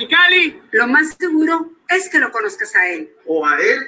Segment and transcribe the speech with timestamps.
[0.00, 0.62] Mexicali.
[0.72, 3.12] Lo más seguro es que lo conozcas a él.
[3.26, 3.80] O a él.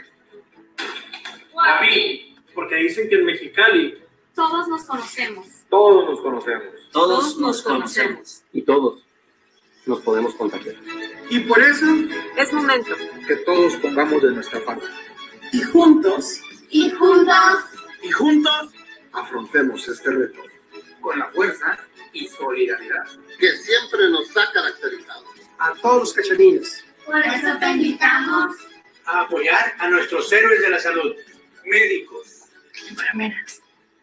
[1.54, 2.36] O a mí.
[2.54, 3.98] Porque dicen que en Mexicali.
[4.34, 5.46] Todos nos conocemos.
[5.70, 6.90] Todos nos conocemos.
[6.92, 8.42] Todos nos conocemos.
[8.52, 9.06] Y todos
[9.86, 10.76] nos podemos contagiar.
[11.30, 11.86] Y por eso
[12.36, 12.94] Es momento.
[13.26, 14.86] que todos pongamos de nuestra parte.
[15.52, 17.64] Y juntos, Y juntos.
[18.02, 18.70] Y juntos.
[19.12, 20.40] Afrontemos este reto
[21.00, 21.78] con la fuerza
[22.12, 23.04] y solidaridad
[23.38, 25.31] que siempre nos ha caracterizado.
[25.62, 26.84] A todos los cachanines.
[27.06, 28.56] Por eso te invitamos.
[29.04, 31.14] A apoyar a nuestros héroes de la salud.
[31.64, 32.42] Médicos.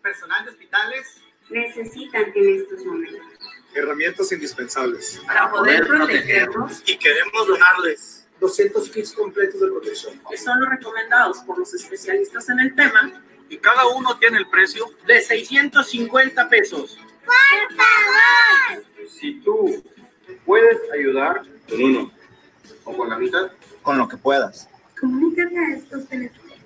[0.01, 1.21] Personal de hospitales.
[1.49, 3.19] necesitan en estos momentos.
[3.73, 5.21] Herramientas indispensables.
[5.25, 10.21] Para poder protegernos, Y queremos donarles 200 kits completos de protección.
[10.29, 14.47] que son los recomendados por los especialistas en el tema, Y cada uno tiene el
[14.47, 16.97] precio de 650 pesos.
[19.07, 19.83] Si tú
[20.49, 22.11] puedes ayudar con uno
[22.83, 23.51] o con la mitad,
[23.83, 24.67] Con lo que puedas.
[24.99, 26.57] comunícate a estos teléfonos.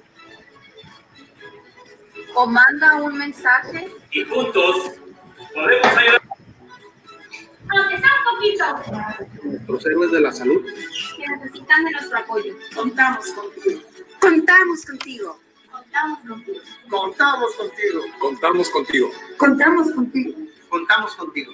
[2.33, 3.91] O manda un mensaje.
[4.11, 4.91] Y juntos
[5.53, 6.21] podemos ayudar.
[7.75, 8.65] Aunque sea un poquito.
[9.43, 10.65] nuestros héroes de la salud,
[11.17, 12.55] Que necesitan de nuestro apoyo.
[12.73, 13.81] contamos contigo.
[14.21, 15.39] Contamos contigo.
[15.69, 16.61] Contamos contigo.
[16.89, 17.99] Contamos contigo.
[18.17, 19.09] contamos contigo.
[19.37, 20.33] Contamos contigo.
[20.69, 21.51] Contamos contigo.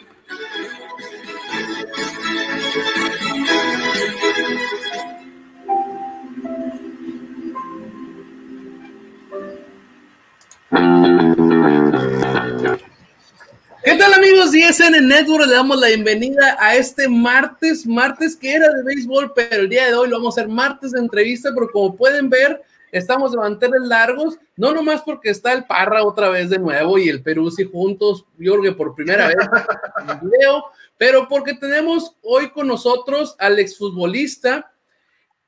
[13.84, 15.48] ¿Qué tal amigos de SN Network?
[15.48, 19.88] Le damos la bienvenida a este martes, martes que era de béisbol, pero el día
[19.88, 22.62] de hoy lo vamos a hacer martes de entrevista, pero como pueden ver,
[22.92, 27.10] estamos de manteles largos, no nomás porque está el Parra otra vez de nuevo y
[27.10, 29.38] el Peruzzi juntos, yo creo que por primera vez
[30.22, 30.66] video,
[31.00, 34.74] pero porque tenemos hoy con nosotros al exfutbolista,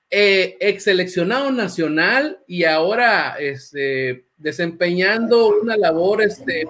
[0.10, 6.64] eh, ex seleccionado nacional y ahora este, desempeñando una labor, este,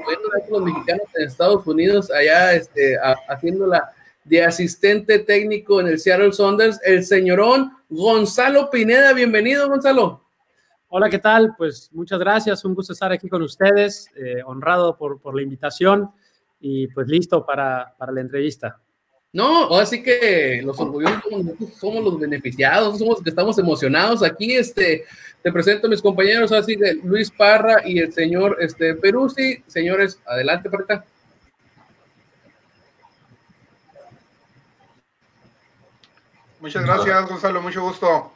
[0.50, 2.98] los mexicanos en Estados Unidos, allá este,
[3.30, 3.88] haciéndola
[4.24, 9.14] de asistente técnico en el Seattle Saunders, el señorón Gonzalo Pineda.
[9.14, 10.26] Bienvenido, Gonzalo.
[10.88, 11.54] Hola, ¿qué tal?
[11.56, 16.12] Pues muchas gracias, un gusto estar aquí con ustedes, eh, honrado por la invitación
[16.62, 18.80] y pues listo para, para la entrevista.
[19.34, 21.24] No, así que los orgullosos
[21.80, 24.24] somos, los beneficiados, somos los que estamos emocionados.
[24.24, 25.06] Aquí este,
[25.42, 29.64] te presento a mis compañeros, así que Luis Parra y el señor este, Peruzzi.
[29.68, 31.06] Señores, adelante, Parta.
[36.60, 37.62] Muchas gracias, Gonzalo.
[37.62, 38.34] Mucho gusto.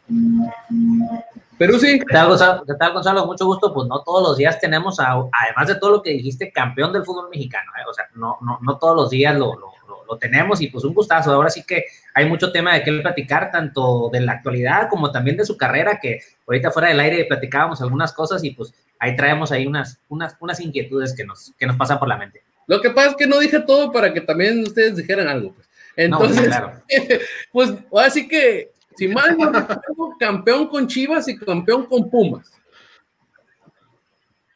[1.58, 2.00] Peruzzi.
[2.00, 2.64] ¿Qué tal, Gonzalo?
[2.66, 3.26] ¿Qué tal, Gonzalo?
[3.26, 3.74] Mucho gusto.
[3.74, 7.06] Pues no todos los días tenemos, a- además de todo lo que dijiste, campeón del
[7.06, 7.72] fútbol mexicano.
[7.80, 7.84] ¿eh?
[7.90, 10.84] O sea, no, no, no todos los días lo, lo, lo- lo tenemos y pues
[10.84, 11.32] un gustazo.
[11.32, 15.38] Ahora sí que hay mucho tema de qué platicar, tanto de la actualidad como también
[15.38, 19.52] de su carrera, que ahorita fuera del aire platicábamos algunas cosas y pues ahí traemos
[19.52, 22.44] ahí unas, unas, unas inquietudes que nos, que nos pasan por la mente.
[22.68, 25.54] Lo que pasa es que no dije todo para que también ustedes dijeran algo.
[25.54, 25.70] Pues.
[25.96, 26.74] Entonces, No, claro.
[27.54, 27.74] pues
[28.04, 32.52] así que, si mal no recuerdo, campeón con Chivas y campeón con Pumas.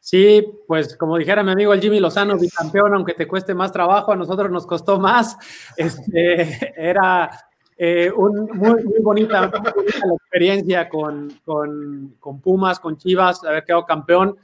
[0.00, 4.10] Sí, pues como dijera mi amigo el Jimmy Lozano, bicampeón, aunque te cueste más trabajo,
[4.12, 5.36] a nosotros nos costó más.
[5.76, 7.30] Este, era
[7.76, 13.84] eh, un, muy, muy bonita, la experiencia con, con, con Pumas, con Chivas, haber quedado
[13.84, 14.36] campeón,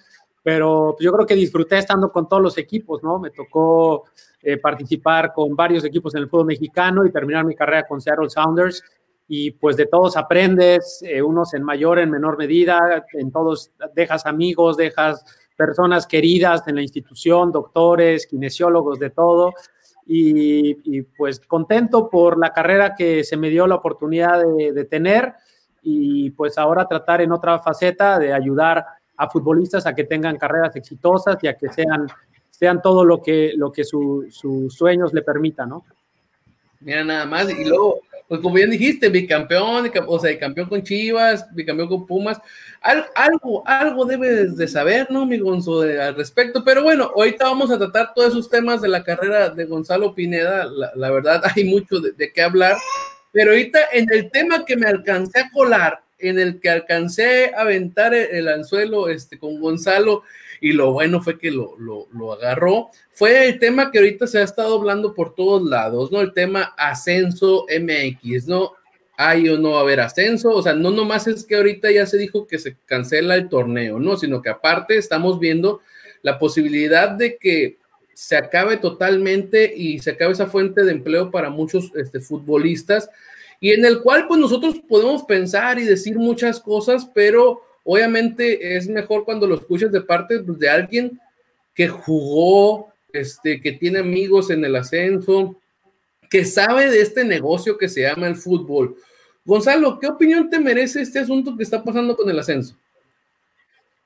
[0.43, 3.19] pero yo creo que disfruté estando con todos los equipos, ¿no?
[3.19, 4.05] Me tocó
[4.41, 8.31] eh, participar con varios equipos en el fútbol mexicano y terminar mi carrera con Seattle
[8.31, 8.81] Sounders.
[9.29, 14.25] Y pues de todos aprendes, eh, unos en mayor, en menor medida, en todos dejas
[14.27, 15.25] amigos, dejas
[15.57, 19.53] personas queridas en la institución, doctores, kinesiólogos, de todo.
[20.07, 24.85] Y, y, pues contento por la carrera que se me dio la oportunidad de, de,
[24.85, 25.35] tener
[25.83, 28.85] y pues ahora tratar en otra faceta de ayudar
[29.17, 32.07] a futbolistas a que tengan carreras exitosas y a que sean,
[32.51, 35.85] sean todo lo que, lo que su, sus sueños le permitan, ¿no?
[36.81, 41.47] Mira, nada más, y luego, pues como bien dijiste, bicampeón, o sea, campeón con Chivas,
[41.55, 42.41] bicampeón con Pumas,
[42.81, 46.65] Al, algo, algo debes de saber, ¿no, mi Gonzo, al respecto?
[46.65, 50.67] Pero bueno, ahorita vamos a tratar todos esos temas de la carrera de Gonzalo Pineda,
[50.67, 52.77] la, verdad hay mucho de, de qué hablar,
[53.33, 57.61] pero ahorita en el tema que me alcancé a colar, en el que alcancé a
[57.61, 60.23] aventar el, el anzuelo este, con Gonzalo,
[60.61, 64.39] y lo bueno fue que lo, lo, lo, agarró, fue el tema que ahorita se
[64.39, 66.21] ha estado hablando por todos lados, ¿no?
[66.21, 68.73] El tema ascenso MX, ¿no?
[69.17, 72.07] Hay o no va a haber ascenso, o sea, no nomás es que ahorita ya
[72.07, 74.17] se dijo que se cancela el torneo, ¿no?
[74.17, 75.81] Sino que aparte estamos viendo
[76.23, 77.79] la posibilidad de que
[78.13, 83.11] se acabe totalmente y se acabe esa fuente de empleo para muchos este, futbolistas
[83.61, 88.89] y en el cual pues nosotros podemos pensar y decir muchas cosas, pero obviamente es
[88.89, 91.21] mejor cuando lo escuchas de parte pues, de alguien
[91.73, 95.57] que jugó, este, que tiene amigos en el ascenso,
[96.29, 98.97] que sabe de este negocio que se llama el fútbol.
[99.45, 102.77] Gonzalo, ¿qué opinión te merece este asunto que está pasando con el ascenso?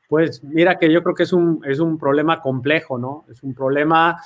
[0.09, 3.25] Pues mira que yo creo que es un, es un problema complejo, ¿no?
[3.31, 4.21] Es un problema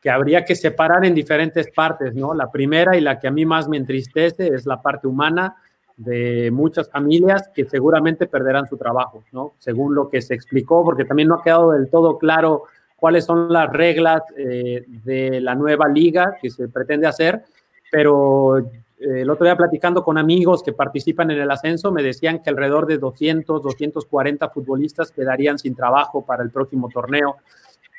[0.00, 2.32] que habría que separar en diferentes partes, ¿no?
[2.32, 5.56] La primera y la que a mí más me entristece es la parte humana
[5.96, 9.54] de muchas familias que seguramente perderán su trabajo, ¿no?
[9.58, 12.64] Según lo que se explicó, porque también no ha quedado del todo claro
[12.96, 17.44] cuáles son las reglas eh, de la nueva liga que se pretende hacer,
[17.92, 18.64] pero eh,
[18.98, 22.86] el otro día platicando con amigos que participan en el ascenso, me decían que alrededor
[22.86, 27.36] de 200, 240 futbolistas quedarían sin trabajo para el próximo torneo,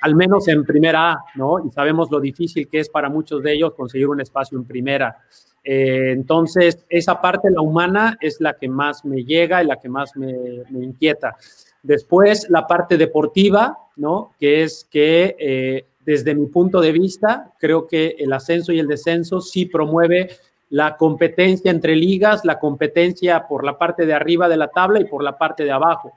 [0.02, 1.66] al menos en primera A, ¿no?
[1.66, 5.18] Y sabemos lo difícil que es para muchos de ellos conseguir un espacio en primera.
[5.64, 9.90] Eh, entonces, esa parte, la humana, es la que más me llega y la que
[9.90, 10.34] más me,
[10.70, 11.36] me inquieta.
[11.82, 14.32] Después, la parte deportiva, ¿no?
[14.40, 18.88] Que es que eh, desde mi punto de vista, creo que el ascenso y el
[18.88, 20.30] descenso sí promueve
[20.70, 25.06] la competencia entre ligas, la competencia por la parte de arriba de la tabla y
[25.06, 26.14] por la parte de abajo.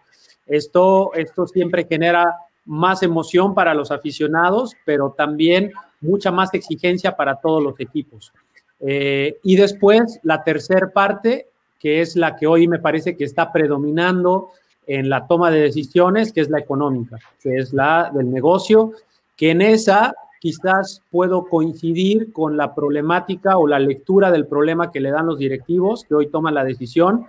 [0.47, 2.35] Esto, esto siempre genera
[2.69, 8.33] más emoción para los aficionados, pero también mucha más exigencia para todos los equipos.
[8.81, 11.49] Eh, y después, la tercera parte,
[11.81, 14.51] que es la que hoy me parece que está predominando,
[14.89, 18.93] en la toma de decisiones, que es la económica, que es la del negocio,
[19.37, 25.01] que en esa quizás puedo coincidir con la problemática o la lectura del problema que
[25.01, 27.27] le dan los directivos que hoy toman la decisión.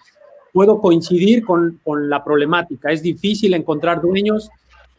[0.54, 2.92] Puedo coincidir con, con la problemática.
[2.92, 4.50] Es difícil encontrar dueños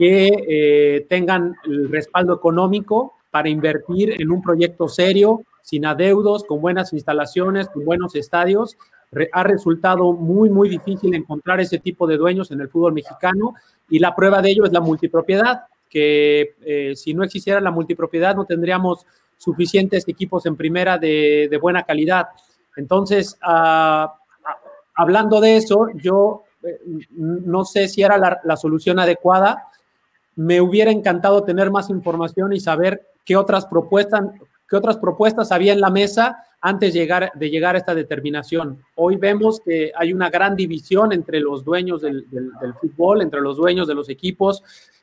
[0.00, 6.62] que eh, tengan el respaldo económico para invertir en un proyecto serio, sin adeudos, con
[6.62, 8.79] buenas instalaciones, con buenos estadios
[9.32, 13.55] ha resultado muy, muy difícil encontrar ese tipo de dueños en el fútbol mexicano
[13.88, 18.37] y la prueba de ello es la multipropiedad, que eh, si no existiera la multipropiedad
[18.37, 19.05] no tendríamos
[19.37, 22.29] suficientes equipos en primera de, buena calidad.
[22.76, 24.14] Entonces, ah,
[24.44, 24.56] ah,
[24.94, 26.79] hablando de eso, yo eh,
[27.17, 29.69] no sé si era la, la solución adecuada.
[30.37, 34.23] Me hubiera encantado tener más información y saber qué otras propuestas,
[34.69, 38.82] qué otras propuestas había en la mesa antes de llegar, de llegar a esta determinación.
[38.97, 42.27] Hoy vemos que hay una gran división entre los dueños del,
[42.81, 44.62] fútbol, entre los dueños de los equipos,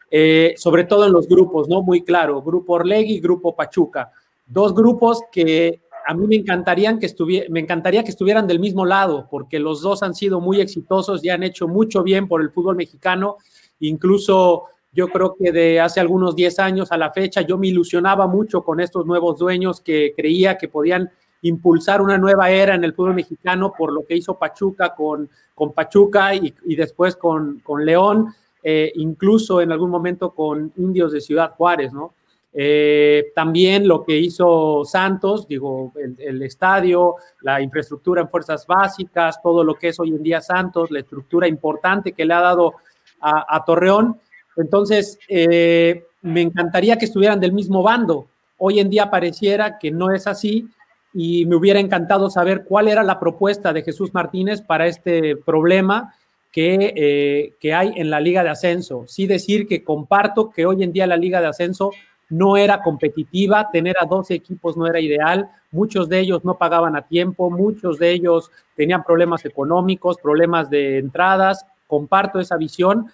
[0.09, 1.81] eh, sobre todo en los grupos, ¿no?
[1.81, 4.11] Muy claro, Grupo Orlegui y Grupo Pachuca.
[4.45, 7.13] Dos grupos que a mí me, encantarían que
[7.49, 11.29] me encantaría que estuvieran del mismo lado, porque los dos han sido muy exitosos y
[11.29, 13.35] han hecho mucho bien por el fútbol mexicano,
[13.81, 14.63] incluso
[14.97, 18.63] yo creo que de hace algunos 10 años a la fecha yo me ilusionaba mucho
[18.63, 21.11] con estos nuevos dueños que creía que podían
[21.43, 25.71] impulsar una nueva era en el fútbol mexicano por lo que hizo Pachuca con, con
[25.71, 28.33] Pachuca y, después con, con León,
[28.63, 32.15] eh, incluso en algún momento con Indios de Ciudad Juárez, ¿no?
[32.59, 39.63] Eh, también lo que hizo Santos, digo, el, estadio, la infraestructura en fuerzas básicas, todo
[39.63, 42.73] lo que es hoy en día Santos, la estructura importante que le ha dado
[43.21, 44.19] a, Torreón.
[44.57, 48.27] Entonces, eh, me encantaría que estuvieran del mismo bando.
[48.57, 50.67] Hoy en día pareciera que no es así
[51.13, 56.13] y me hubiera encantado saber cuál era la propuesta de Jesús Martínez para este problema
[56.51, 59.05] que, eh, que hay en la Liga de Ascenso.
[59.07, 61.91] Sí decir que comparto que hoy en día la Liga de Ascenso
[62.29, 66.95] no era competitiva, tener a 12 equipos no era ideal, muchos de ellos no pagaban
[66.95, 73.07] a tiempo, muchos de ellos tenían problemas económicos, problemas de entradas, comparto esa visión,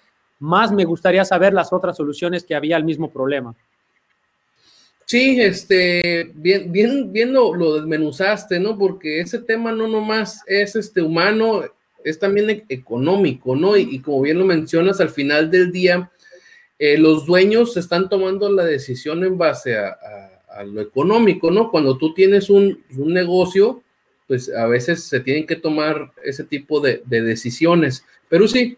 [0.43, 3.55] más me gustaría saber las otras soluciones que había al mismo problema.
[5.05, 8.77] Sí, este, bien, bien, bien lo, desmenuzaste, ¿no?
[8.77, 11.63] Porque ese tema no nomás es este humano,
[12.03, 13.77] es también e, económico, ¿no?
[13.77, 16.11] Y, como bien lo mencionas, al final del día,
[16.77, 19.95] eh, los dueños están tomando la decisión en base a,
[20.65, 21.71] lo económico, ¿no?
[21.71, 23.81] Cuando tú tienes un, negocio,
[24.27, 28.05] pues a veces se tienen que tomar ese tipo de decisiones.
[28.29, 28.77] Pero sí,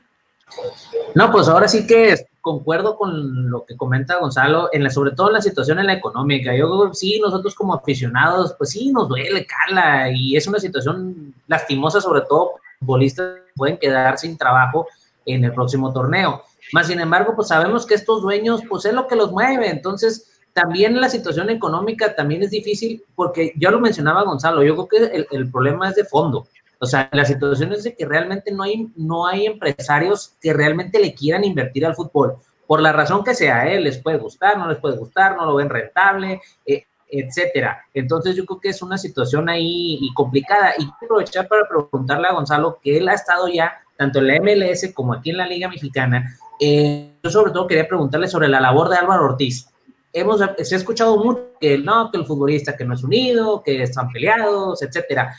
[1.16, 5.28] no, pues ahora sí que concuerdo con lo que comenta Gonzalo, en la, sobre todo
[5.28, 6.56] en la situación en la económica.
[6.56, 12.02] Yo sí, nosotros como aficionados, pues sí, nos duele, cala, y es una situación lastimosa,
[12.02, 14.88] sobre todo futbolistas pueden quedar sin trabajo
[15.26, 16.44] en el próximo torneo.
[16.74, 19.70] Más sin embargo, pues sabemos que estos dueños, pues es lo que los mueve.
[19.70, 24.88] Entonces, también la situación económica también es difícil, porque ya lo mencionaba Gonzalo, yo creo
[24.88, 26.48] que el, el problema es de fondo.
[26.80, 31.00] O sea, la situación es de que realmente no hay, no hay empresarios que realmente
[31.00, 32.36] le quieran invertir al fútbol.
[32.68, 33.80] por la razón que sea, ¿eh?
[33.80, 37.86] les puede gustar, no les puede gustar, no lo ven rentable, eh, etcétera.
[37.94, 40.74] Entonces yo creo que es una situación ahí y complicada.
[40.78, 44.40] Y quiero aprovechar para preguntarle a Gonzalo que él ha estado ya tanto en la
[44.40, 46.36] MLS como aquí en la Liga Mexicana.
[46.60, 49.70] Eh, yo sobre todo quería preguntarle sobre la labor de Álvaro Ortiz.
[50.12, 53.84] Hemos, se ha escuchado mucho que no, que el futbolista que no es unido, que
[53.84, 55.36] están peleados, etcétera.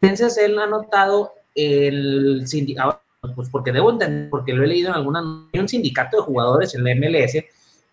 [0.00, 3.00] Entonces él ha notado el sindicato,
[3.34, 6.84] pues porque debo entender, porque lo he leído en alguna, un sindicato de jugadores en
[6.84, 7.44] la MLS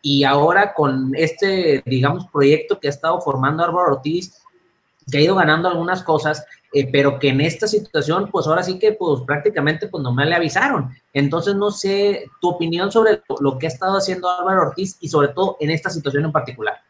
[0.02, 4.42] y ahora con este, digamos, proyecto que ha estado formando Álvaro Ortiz,
[5.10, 8.80] que ha ido ganando algunas cosas, eh, pero que en esta situación, pues ahora sí
[8.80, 10.90] que, pues prácticamente, pues me le avisaron.
[11.14, 15.30] Entonces, no sé tu opinión sobre lo que ha estado haciendo Álvaro Ortiz y sobre
[15.30, 16.82] todo en esta situación en particular.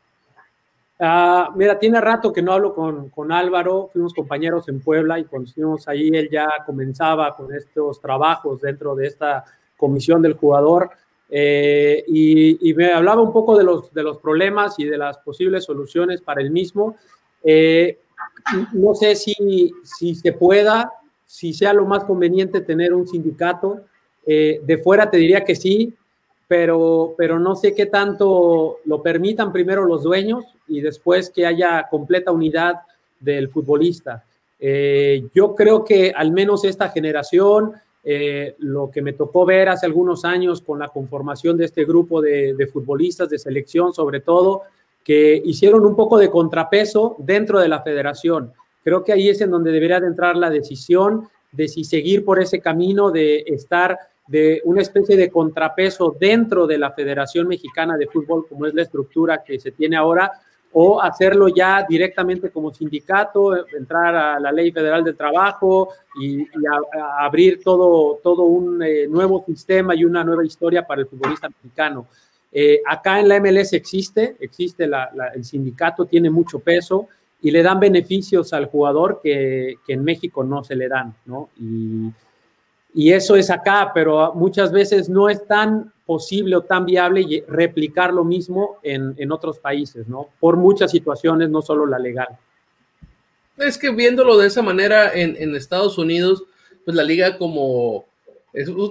[1.04, 5.26] Ah, mira, tiene rato que no hablo con, con, Álvaro, fuimos compañeros en Puebla y
[5.26, 9.44] cuando estuvimos ahí él ya comenzaba con estos trabajos dentro de esta
[9.78, 10.92] comisión del jugador
[11.34, 15.64] eh, y, me hablaba un poco de los, de los problemas y de las posibles
[15.64, 16.98] soluciones para el mismo.
[17.44, 18.00] Eh,
[18.74, 20.92] no sé si, si se pueda,
[21.26, 23.86] si sea lo más conveniente tener un sindicato.
[24.26, 25.96] Eh, de fuera te diría que sí,
[26.52, 31.88] pero, pero no sé qué tanto lo permitan primero los dueños y después que haya
[31.90, 32.82] completa unidad
[33.22, 34.26] del futbolista.
[35.34, 37.72] yo creo que al menos esta generación
[38.04, 42.20] eh, lo que me tocó ver hace algunos años con la conformación de este grupo
[42.20, 44.64] de, futbolistas de selección, sobre todo,
[45.06, 48.52] que hicieron un poco de contrapeso dentro de la federación.
[48.84, 52.42] Creo que ahí es en donde debería de entrar la decisión de si seguir por
[52.42, 53.98] ese camino de estar
[54.32, 58.84] de una especie de contrapeso dentro de la Federación Mexicana de Fútbol, como es la
[58.84, 60.32] estructura que se tiene ahora,
[60.72, 66.48] o hacerlo ya directamente como sindicato, entrar a la ley federal del trabajo y,
[67.20, 72.08] abrir todo, todo un eh, nuevo sistema y una nueva historia para el futbolista mexicano.
[72.54, 77.10] Eh, acá en la MLS existe, existe el sindicato, tiene mucho peso
[77.42, 81.50] y le dan beneficios al jugador que, que en México no se le dan, ¿no?
[81.60, 82.12] Y,
[82.94, 88.14] y eso es acá, pero muchas veces no es tan posible o tan viable replicar
[88.14, 90.28] lo mismo en, en otros países, ¿no?
[90.40, 92.28] Por muchas situaciones, no solo la legal.
[93.58, 96.44] Es que viéndolo de esa manera en, en Estados Unidos,
[96.84, 98.06] pues la liga como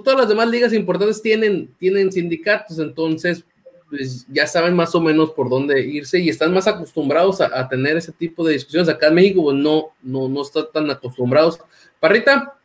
[0.03, 3.45] todas las demás ligas importantes tienen, tienen sindicatos, entonces
[3.89, 7.97] pues ya saben más o menos por dónde irse y están más acostumbrados a, tener
[7.97, 8.87] ese tipo de discusiones.
[8.87, 11.59] Acá en México pues no, no, no están tan acostumbrados.
[11.99, 12.57] Parrita,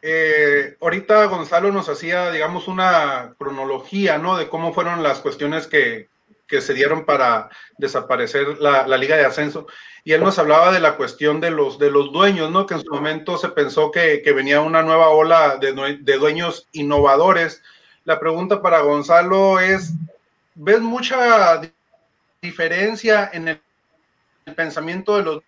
[0.00, 4.36] Eh, ahorita Gonzalo nos hacía, digamos, una cronología, ¿no?
[4.36, 6.08] De cómo fueron las cuestiones que,
[6.48, 9.66] se dieron para desaparecer la, Liga de Ascenso.
[10.02, 12.64] Y él nos hablaba de la cuestión de los, de los dueños, ¿no?
[12.64, 17.62] Que en su momento se pensó que, venía una nueva ola de, de, dueños innovadores.
[18.04, 19.92] La pregunta para Gonzalo es,
[20.54, 21.60] ¿ves mucha
[22.40, 23.60] diferencia en el
[24.54, 25.42] pensamiento de los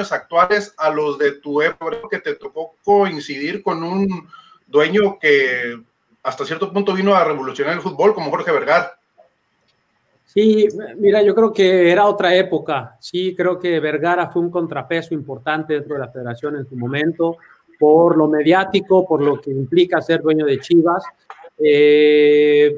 [0.00, 4.28] actuales a los de tu época, que te tocó coincidir con un
[4.66, 5.78] dueño que
[6.22, 8.98] hasta cierto punto vino a revolucionar el fútbol, como Jorge Vergara.
[10.24, 12.96] Sí, mira, yo creo que era otra época.
[13.00, 17.38] Sí, creo que Vergara fue un contrapeso importante dentro de la federación en su momento,
[17.78, 21.04] por lo mediático, por lo que implica ser dueño de Chivas.
[21.58, 22.76] Eh,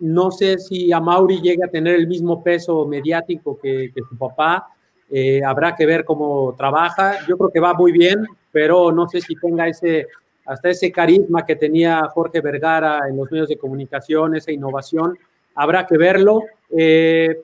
[0.00, 4.66] no sé si a Mauri llega a tener el mismo peso mediático que su papá,
[5.10, 7.26] eh, habrá que ver cómo trabaja.
[7.26, 10.06] Yo creo que va muy bien, pero no sé si tenga ese,
[10.44, 15.18] hasta ese carisma que tenía Jorge Vergara en los medios de comunicación, esa innovación.
[15.54, 16.42] Habrá que verlo.
[16.76, 17.40] Eh,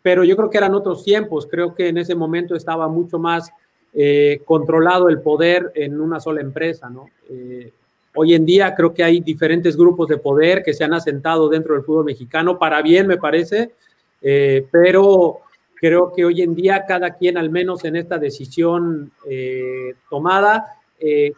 [0.00, 1.46] pero yo creo que eran otros tiempos.
[1.46, 3.52] Creo que en ese momento estaba mucho más
[3.94, 7.06] eh, controlado el poder en una sola empresa, ¿no?
[8.14, 11.74] hoy en día creo que hay diferentes grupos de poder que se han asentado dentro
[11.74, 13.70] del fútbol mexicano, para bien me parece,
[14.70, 15.40] pero
[15.82, 21.32] Creo que hoy en día cada quien, al menos en esta decisión eh, tomada, eh,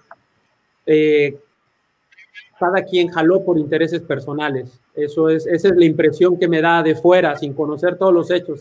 [0.85, 1.39] eh,
[2.61, 4.79] cada quien jaló por intereses personales.
[4.95, 8.31] Eso es, esa es la impresión que me da de fuera, sin conocer todos los
[8.31, 8.61] hechos,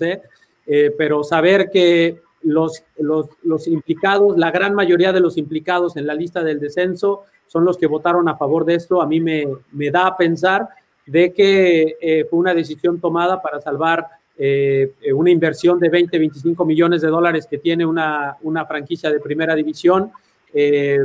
[0.98, 6.16] pero saber que los, los, los, implicados, la gran mayoría de los implicados en la
[6.16, 9.92] lista del descenso son los que votaron a favor de esto, a mí me, me
[9.92, 10.70] da a pensar
[11.06, 17.02] de que fue una decisión tomada para salvar eh, una inversión de 20, 25 millones
[17.02, 20.12] de dólares que tiene una, una franquicia de primera división
[20.52, 21.00] eh,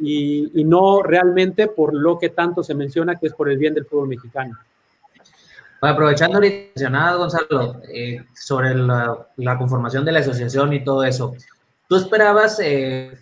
[0.00, 3.84] y, no realmente por lo que tanto se menciona que es por el bien del
[3.84, 4.56] fútbol mexicano.
[5.82, 11.34] aprovechando ahorita Gonzalo, eh, sobre la, la, conformación de la asociación y todo eso,
[11.86, 12.60] ¿Tú esperabas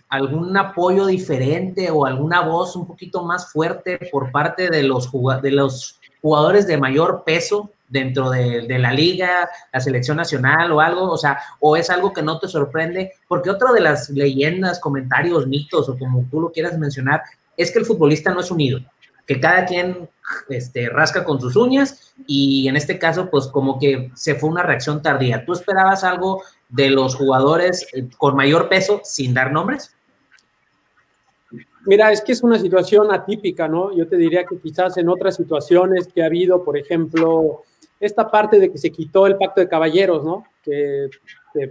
[0.09, 5.09] algún apoyo diferente o alguna voz un poquito más fuerte por parte de los,
[5.41, 10.79] de los jugadores de mayor peso dentro de, de, la liga, la selección nacional o
[10.79, 11.11] algo?
[11.11, 13.13] O sea, ¿o es algo que no te sorprende?
[13.27, 17.23] Porque otra de las leyendas, comentarios, mitos o como tú lo quieras mencionar,
[17.57, 18.79] es que el futbolista no es unido,
[19.25, 20.09] que cada quien
[20.49, 24.63] este, rasca con sus uñas y en este caso, pues como que se fue una
[24.63, 25.45] reacción tardía.
[25.45, 29.95] ¿Tú esperabas algo de los jugadores eh, con mayor peso sin dar nombres?
[31.85, 33.95] Mira, es que es una situación atípica, ¿no?
[33.95, 37.63] Yo te diría que quizás en otras situaciones que ha habido, por ejemplo,
[37.99, 40.45] esta parte de que se quitó el pacto de caballeros, ¿no?
[40.63, 41.09] Que,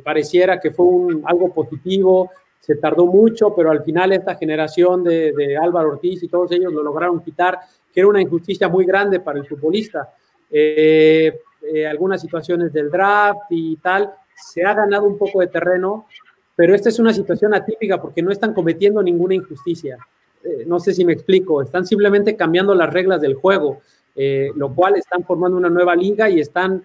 [0.02, 0.87] pareciera que fue
[1.25, 2.30] algo positivo,
[2.61, 6.73] se tardó mucho, pero al final esta generación de, de, Álvaro Ortiz y todos ellos
[6.73, 7.61] lo lograron quitar,
[7.92, 10.12] que era una injusticia muy grande para el futbolista.
[10.50, 16.06] Eh, eh, algunas situaciones del draft y tal, se ha ganado un poco de terreno,
[16.54, 19.99] pero esta es una situación atípica porque no están cometiendo ninguna injusticia.
[20.44, 23.80] Eh, no sé si me explico, están simplemente cambiando las reglas del juego.
[24.21, 26.83] Eh, lo cual están formando una nueva liga y están,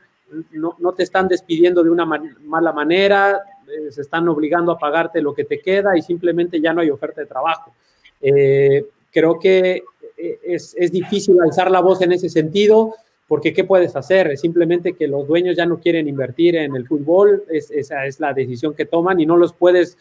[0.52, 5.20] no, no te están despidiendo de una mala manera, eh, se están obligando a pagarte
[5.20, 7.74] lo que te queda y simplemente ya no hay oferta de trabajo.
[8.22, 9.82] Eh, creo que
[10.16, 12.94] es, es, difícil alzar la voz en ese sentido,
[13.28, 14.28] porque ¿qué puedes hacer?
[14.28, 18.20] Es simplemente que los dueños ya no quieren invertir en el fútbol, es, esa es
[18.20, 19.98] la decisión que toman y no los puedes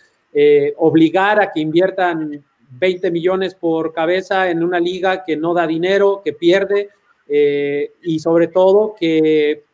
[0.77, 2.45] obligar a que inviertan
[2.79, 6.91] 20 millones por cabeza en una liga que no da dinero, que pierde,
[7.35, 9.65] eh, y sobre todo que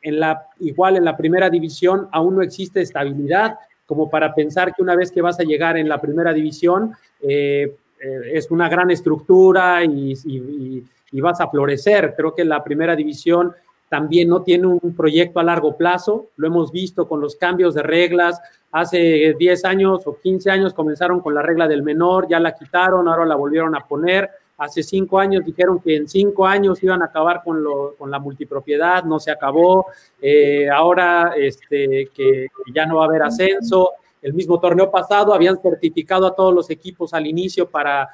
[0.00, 4.82] en la, igual en la primera división aún no existe estabilidad como para pensar que
[4.82, 8.92] una vez que vas a llegar en la primera división eh, eh, es una gran
[8.92, 12.14] estructura y, y, y, vas a florecer.
[12.16, 13.52] Creo que la primera división
[13.88, 17.82] también no tiene un proyecto a largo plazo, lo hemos visto con los cambios de
[17.82, 22.54] reglas, hace 10 años o 15 años comenzaron con la regla del menor, ya la
[22.54, 27.02] quitaron, ahora la volvieron a poner, Hace cinco años dijeron que en cinco años iban
[27.02, 27.64] a acabar con,
[28.10, 29.86] la multipropiedad, no se acabó.
[30.20, 33.90] Eh, ahora este, que, ya no va a haber ascenso.
[34.20, 38.08] El mismo torneo pasado habían certificado a todos los equipos al inicio para,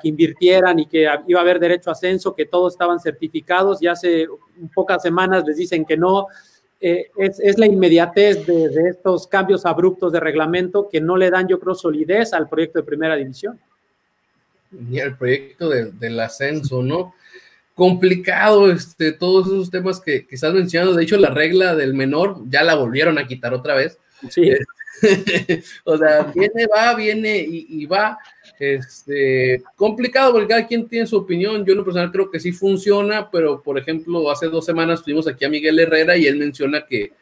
[0.00, 3.86] que invirtieran y que iba a haber derecho a ascenso, que todos estaban certificados y
[3.86, 4.26] hace
[4.74, 6.28] pocas semanas les dicen que no.
[6.82, 11.60] Eh, es, la inmediatez de, estos cambios abruptos de reglamento que no le dan, yo
[11.60, 13.60] creo, solidez al proyecto de primera división
[14.70, 17.14] ni al proyecto de, del ascenso, ¿no?
[17.74, 20.94] Complicado este, todos esos temas que, que estás mencionando.
[20.94, 23.98] De hecho, la regla del menor ya la volvieron a quitar otra vez.
[24.28, 24.52] Sí.
[25.84, 28.18] o sea, viene, va, viene y, y, va.
[28.58, 31.64] Este, complicado porque cada quien tiene su opinión.
[31.64, 35.26] Yo en lo personal creo que sí funciona, pero por ejemplo, hace dos semanas tuvimos
[35.26, 37.12] aquí a Miguel Herrera y él menciona que,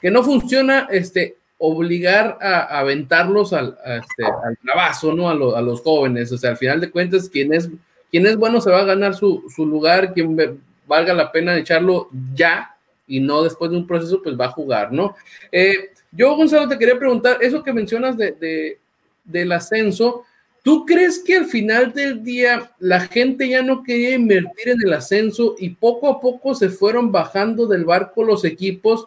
[0.00, 5.28] que no funciona este, obligar a, aventarlos al, este, al trabajo, ¿no?
[5.28, 6.32] A, a, los jóvenes.
[6.32, 7.68] O sea, al final de cuentas, quien es,
[8.10, 12.74] quien es bueno se va a ganar su, lugar, quien valga la pena echarlo ya
[13.06, 15.14] y no después de un proceso, pues va a jugar, ¿no?
[15.50, 18.78] Eh, yo, Gonzalo, te quería preguntar, eso que mencionas de,
[19.24, 20.24] del ascenso,
[20.62, 24.92] ¿tú crees que al final del día la gente ya no quería invertir en el
[24.92, 29.06] ascenso y poco a poco se fueron bajando del barco los equipos?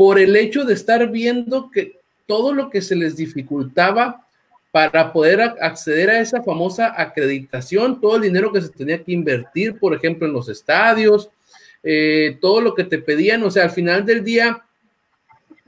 [0.00, 4.26] Por el hecho de estar viendo que todo lo que se les dificultaba
[4.72, 9.78] para poder acceder a esa famosa acreditación, todo el dinero que se tenía que invertir,
[9.78, 11.28] por ejemplo, en los estadios,
[11.82, 14.64] eh, todo lo que te pedían, o sea, al final del día,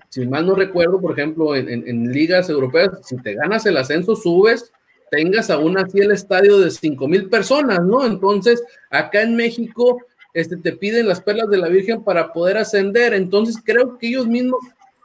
[0.09, 4.17] si mal no recuerdo, por ejemplo, en, en, ligas europeas, si te ganas el ascenso,
[4.17, 4.73] subes,
[5.11, 8.07] tengas aún así el estadio de 5 mil personas, ¿no?
[8.07, 9.99] Entonces, acá en México,
[10.35, 13.15] este, te piden las perlas de la Virgen para poder ascender.
[13.15, 14.61] Entonces creo que ellos mismos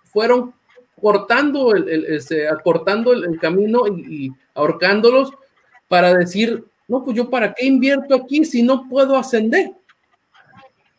[0.05, 0.53] fueron
[1.01, 5.31] cortando el, el este, acortando el, camino y, y, ahorcándolos
[5.87, 9.71] para decir, no, pues yo para qué invierto aquí si no puedo ascender.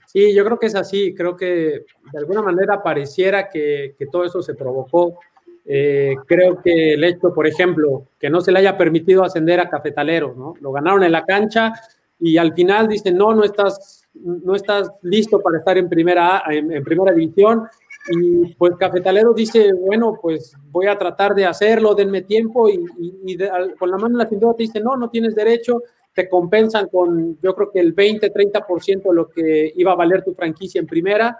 [0.06, 1.14] Sí, yo creo que es así.
[1.14, 5.18] Creo que de alguna manera pareciera que, que todo eso se provocó.
[5.66, 9.68] Eh, creo que el hecho, por ejemplo, que no se le haya permitido ascender a
[9.68, 10.54] Cafetalero, ¿no?
[10.60, 11.74] Lo ganaron en la cancha
[12.18, 16.82] y al final dicen, no, no estás no estás listo para estar en primera, en,
[16.84, 17.64] primera división.
[18.10, 23.14] Y pues Cafetalero dice, bueno, pues voy a tratar de hacerlo, denme tiempo y, y,
[23.26, 25.82] y de, con la mano en la cintura te dice, no, no tienes derecho,
[26.14, 30.24] te compensan con yo creo que el 20, 30% de lo que iba a valer
[30.24, 31.38] tu franquicia en primera.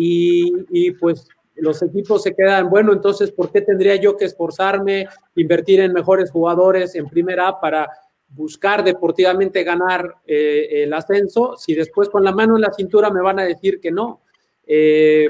[0.00, 1.26] Y pues
[1.60, 6.30] los equipos se quedan, bueno, entonces, ¿por qué tendría yo que esforzarme, invertir en mejores
[6.30, 7.88] jugadores en primera para
[8.28, 13.22] buscar deportivamente ganar eh, el ascenso, si después con la mano en la cintura me
[13.22, 14.20] van a decir que no.
[14.66, 15.28] Eh,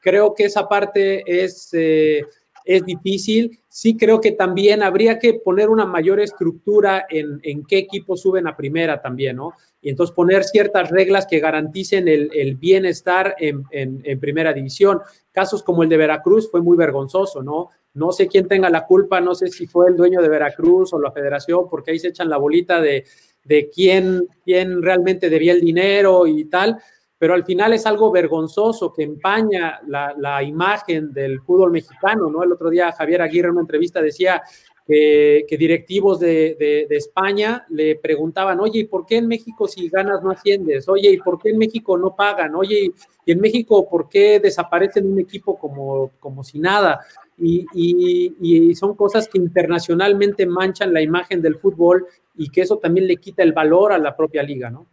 [0.00, 2.22] creo que esa parte es, eh,
[2.64, 3.60] es difícil.
[3.68, 8.46] Sí creo que también habría que poner una mayor estructura en, en qué equipos suben
[8.46, 9.52] a primera también, ¿no?
[9.80, 15.00] Y entonces poner ciertas reglas que garanticen el, el bienestar en, en, en, primera división.
[15.30, 17.70] Casos como el de Veracruz fue muy vergonzoso, ¿no?
[17.94, 21.00] No sé quién tenga la culpa, no sé si fue el dueño de Veracruz o
[21.00, 23.04] la federación, porque ahí se echan la bolita de,
[23.44, 26.78] de quién, quién realmente debía el dinero y tal,
[27.18, 32.42] pero al final es algo vergonzoso que empaña la, la, imagen del fútbol mexicano, ¿no?
[32.42, 34.42] El otro día Javier Aguirre en una entrevista decía
[34.86, 39.88] que, directivos de, de, de, España le preguntaban, oye, ¿y por qué en México si
[39.88, 40.88] ganas no asciendes?
[40.88, 42.54] Oye, ¿y por qué en México no pagan?
[42.54, 42.92] Oye,
[43.24, 47.00] ¿y en México por qué desaparecen un equipo como, como si nada?
[47.36, 52.78] Y, y, y, son cosas que internacionalmente manchan la imagen del fútbol y que eso
[52.78, 54.86] también le quita el valor a la propia liga, ¿no?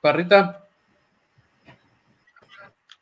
[0.00, 0.68] Parrita.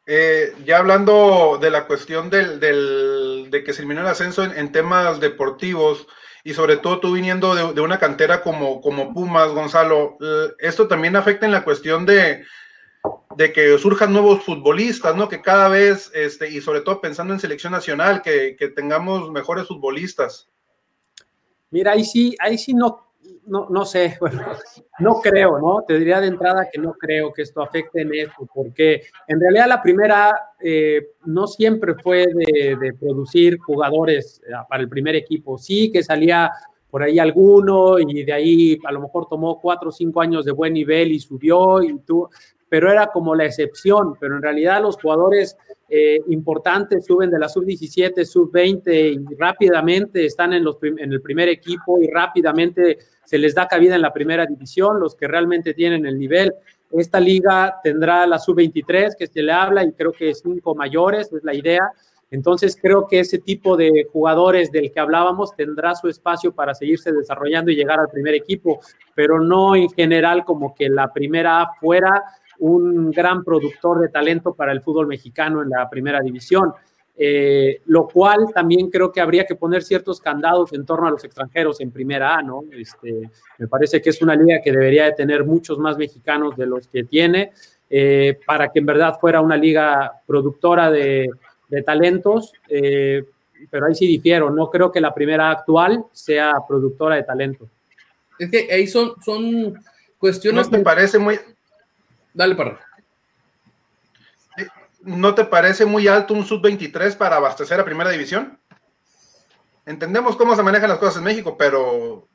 [0.06, 4.52] Eh, ya hablando de la cuestión del, del, de que se eliminó el ascenso en,
[4.52, 6.08] en, temas deportivos
[6.42, 10.88] y sobre todo tú viniendo de, de, una cantera como, como Pumas, Gonzalo, eh, esto
[10.88, 12.44] también afecta en la cuestión de,
[13.36, 15.28] de que surjan nuevos futbolistas, ¿no?
[15.28, 19.66] Que cada vez, este, y sobre todo pensando en selección nacional, que, que tengamos mejores
[19.66, 20.48] futbolistas.
[21.70, 23.12] Mira, ahí sí, ahí sí no,
[23.46, 24.18] no, no sé,
[24.98, 25.84] no creo, ¿no?
[25.86, 29.68] Te diría de entrada que no creo que esto afecte en esto, porque en realidad
[29.68, 35.58] la primera eh, no siempre fue de, de, producir jugadores eh, para el primer equipo,
[35.58, 36.50] sí que salía
[36.90, 40.52] por ahí alguno y de ahí a lo mejor tomó cuatro o cinco años de
[40.52, 42.28] buen nivel y subió y tú,
[42.72, 45.58] pero era como la excepción, pero en realidad los jugadores
[45.90, 51.50] eh, importantes suben de la sub-17, sub-20 y rápidamente están en, los, en el primer
[51.50, 56.06] equipo y rápidamente se les da cabida en la primera división, los que realmente tienen
[56.06, 56.54] el nivel.
[56.92, 61.44] Esta liga tendrá la sub-23 que se le habla y creo que cinco mayores, es
[61.44, 61.92] la idea.
[62.30, 67.12] Entonces creo que ese tipo de jugadores del que hablábamos tendrá su espacio para seguirse
[67.12, 68.80] desarrollando y llegar al primer equipo,
[69.14, 72.24] pero no en general como que la primera fuera
[72.62, 76.72] un gran productor de talento para el fútbol mexicano en la primera división.
[77.14, 81.22] Eh, lo cual también creo que habría que poner ciertos candados en torno a los
[81.22, 82.64] extranjeros en primera A, ¿no?
[82.72, 86.66] Este, me parece que es una liga que debería de tener muchos más mexicanos de
[86.66, 87.52] los que tiene,
[87.90, 91.28] eh, para que en verdad fuera una liga productora de,
[91.68, 93.24] de talentos, eh,
[93.70, 97.68] pero ahí sí difiero, no creo que la primera actual sea productora de talento.
[98.38, 99.74] Es que ahí son, son
[100.16, 100.70] cuestiones...
[100.70, 101.38] ¿No te parece muy...
[102.34, 102.78] Dale, para
[105.04, 108.56] ¿No te parece muy alto un sub-23 para abastecer a primera división?
[109.84, 112.28] Entendemos cómo se manejan las cosas en México, pero...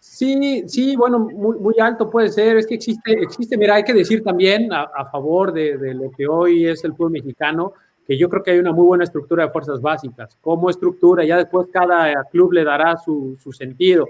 [0.00, 2.56] Sí, sí, bueno, muy, muy alto puede ser.
[2.56, 6.10] Es que existe, existe, mira, hay que decir también a, a favor de, de, lo
[6.10, 7.74] que hoy es el fútbol mexicano,
[8.06, 10.38] que yo creo que hay una muy buena estructura de fuerzas básicas.
[10.40, 14.06] Como estructura, ya después cada club le dará su, su sentido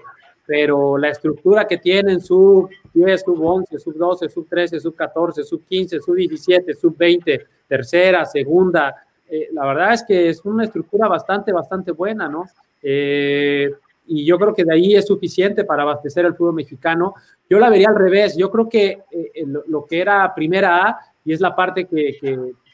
[0.47, 5.43] pero la estructura que tienen sub 10, sub 11, sub 12, sub 13, sub 14,
[5.43, 8.95] sub 15, sub 17, sub 20, tercera, segunda,
[9.29, 12.45] eh, la verdad es que es una estructura bastante, bastante buena, ¿no?
[12.83, 13.73] Eh,
[14.07, 17.15] y yo creo que de ahí es suficiente para abastecer el fútbol mexicano.
[17.51, 21.33] Yo la vería al revés, yo creo que eh, lo, que era primera A, y
[21.33, 22.19] es la parte que,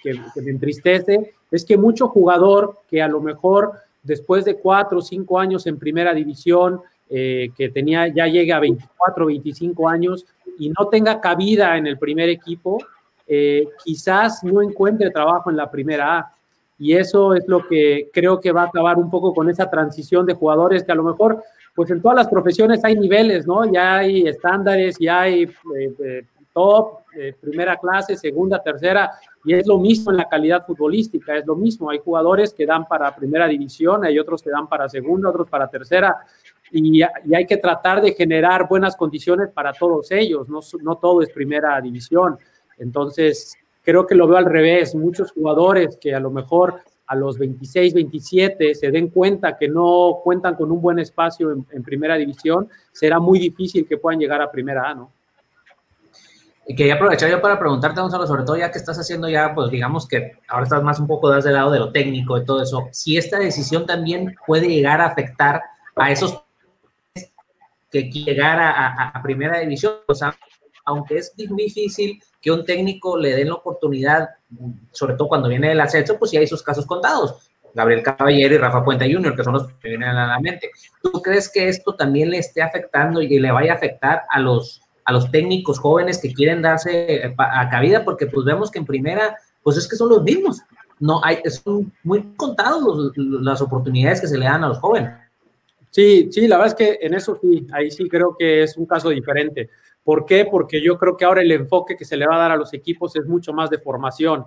[0.03, 5.03] que me entristece, es que mucho jugador que a lo mejor después de cuatro o
[5.03, 6.83] cinco años en primera división,
[7.15, 10.25] eh, que tenía, ya llega a 24, 25 años
[10.59, 12.79] y no tenga cabida en el primer equipo,
[13.27, 16.35] eh, quizás no encuentre trabajo en la primera A.
[16.79, 20.25] Y eso es lo que creo que va a acabar un poco con esa transición
[20.25, 21.43] de jugadores que a lo mejor,
[21.75, 23.71] pues en todas las profesiones hay niveles, ¿no?
[23.71, 29.13] Ya hay estándares, ya hay eh, eh top, eh, primera clase, segunda, tercera,
[29.45, 31.91] y es lo mismo en la calidad futbolística, es lo mismo.
[31.91, 35.69] Hay jugadores que dan para primera división, hay otros que dan para segunda, otros para
[35.69, 36.17] tercera,
[36.73, 41.31] y, hay que tratar de generar buenas condiciones para todos ellos, no, no todo es
[41.31, 42.39] primera división.
[42.79, 47.39] Entonces, creo que lo veo al revés, muchos jugadores que a lo mejor a los
[47.39, 52.17] 26, 27 se den cuenta que no cuentan con un buen espacio en, en primera
[52.17, 55.11] división, será muy difícil que puedan llegar a primera A, ¿no?
[56.67, 59.71] Y quería aprovechar yo para preguntarte, Gonzalo, sobre todo ya que estás haciendo ya, pues
[59.71, 62.63] digamos que ahora estás más un poco das del lado de lo técnico y todo
[62.63, 65.61] eso, si esta decisión también puede llegar a afectar
[65.97, 66.41] a esos
[67.93, 69.95] que llegar a, primera división.
[70.09, 70.35] O sea,
[70.85, 74.31] aunque es difícil que un técnico le den la oportunidad,
[74.91, 77.51] sobre todo cuando viene el ascenso, pues sí hay sus casos contados.
[77.75, 80.71] Gabriel Caballero y Rafa Puente Jr., que son los que vienen a la mente.
[81.03, 84.83] ¿Tú crees que esto también le esté afectando y le vaya a afectar a los,
[85.05, 88.05] a los técnicos jóvenes que quieren darse a cabida?
[88.05, 90.61] Porque pues vemos que en primera, pues es que son los mismos.
[91.01, 95.13] no hay, son muy contados las oportunidades que se le dan a los jóvenes.
[95.93, 98.87] Sí, sí, la verdad es que en eso sí, ahí sí creo que es un
[98.87, 99.69] caso diferente.
[100.03, 100.47] ¿Por qué?
[100.51, 102.73] Porque yo creo que ahora el enfoque que se le va a dar a los
[102.73, 104.47] equipos es mucho más de formación.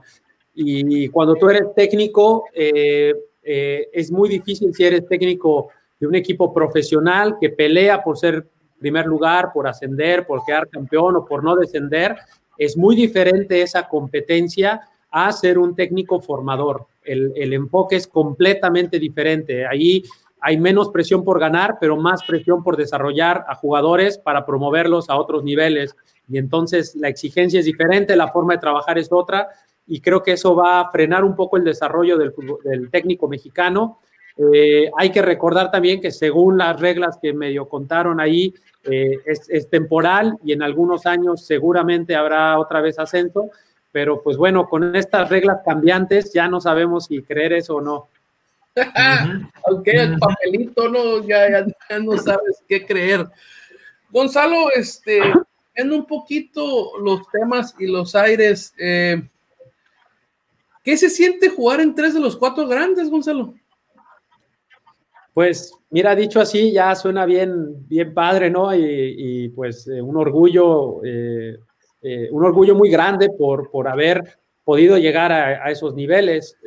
[0.55, 6.15] Y cuando tú eres técnico, eh, eh, es muy difícil si eres técnico de un
[6.15, 8.47] equipo profesional que pelea por ser
[8.79, 12.15] primer lugar, por ascender, por quedar campeón o por no descender.
[12.57, 14.81] Es muy diferente esa competencia
[15.11, 16.87] a ser un técnico formador.
[17.03, 19.63] El, el enfoque es completamente diferente.
[19.67, 20.03] Ahí
[20.47, 25.17] hay menos presión por ganar, pero más presión por desarrollar a jugadores para promoverlos a
[25.17, 25.95] otros niveles.
[26.29, 29.49] Y entonces la exigencia es diferente, la forma de trabajar es otra,
[29.87, 33.97] y creo que eso va a frenar un poco el desarrollo del, técnico mexicano.
[34.37, 38.53] Eh, hay que recordar también que según las reglas que medio contaron ahí,
[38.83, 43.49] eh, es, es temporal y en algunos años seguramente habrá otra vez ascenso,
[43.91, 48.09] pero pues bueno, con estas reglas cambiantes ya no sabemos si creer eso o no.
[49.65, 53.25] Aunque el papelito no, ya, ya- ya no sabes qué creer.
[54.09, 55.19] Gonzalo, este,
[55.75, 59.21] en un poquito los temas y los aires, eh,
[60.83, 63.53] ¿qué se siente jugar en tres de los cuatro grandes, Gonzalo?
[65.33, 68.73] Pues mira, dicho así, ya suena bien, bien padre, ¿no?
[68.73, 68.83] Y,
[69.17, 71.57] y, pues eh, un orgullo, eh,
[72.01, 76.57] eh, un orgullo muy grande por, por haber podido llegar a, a esos niveles.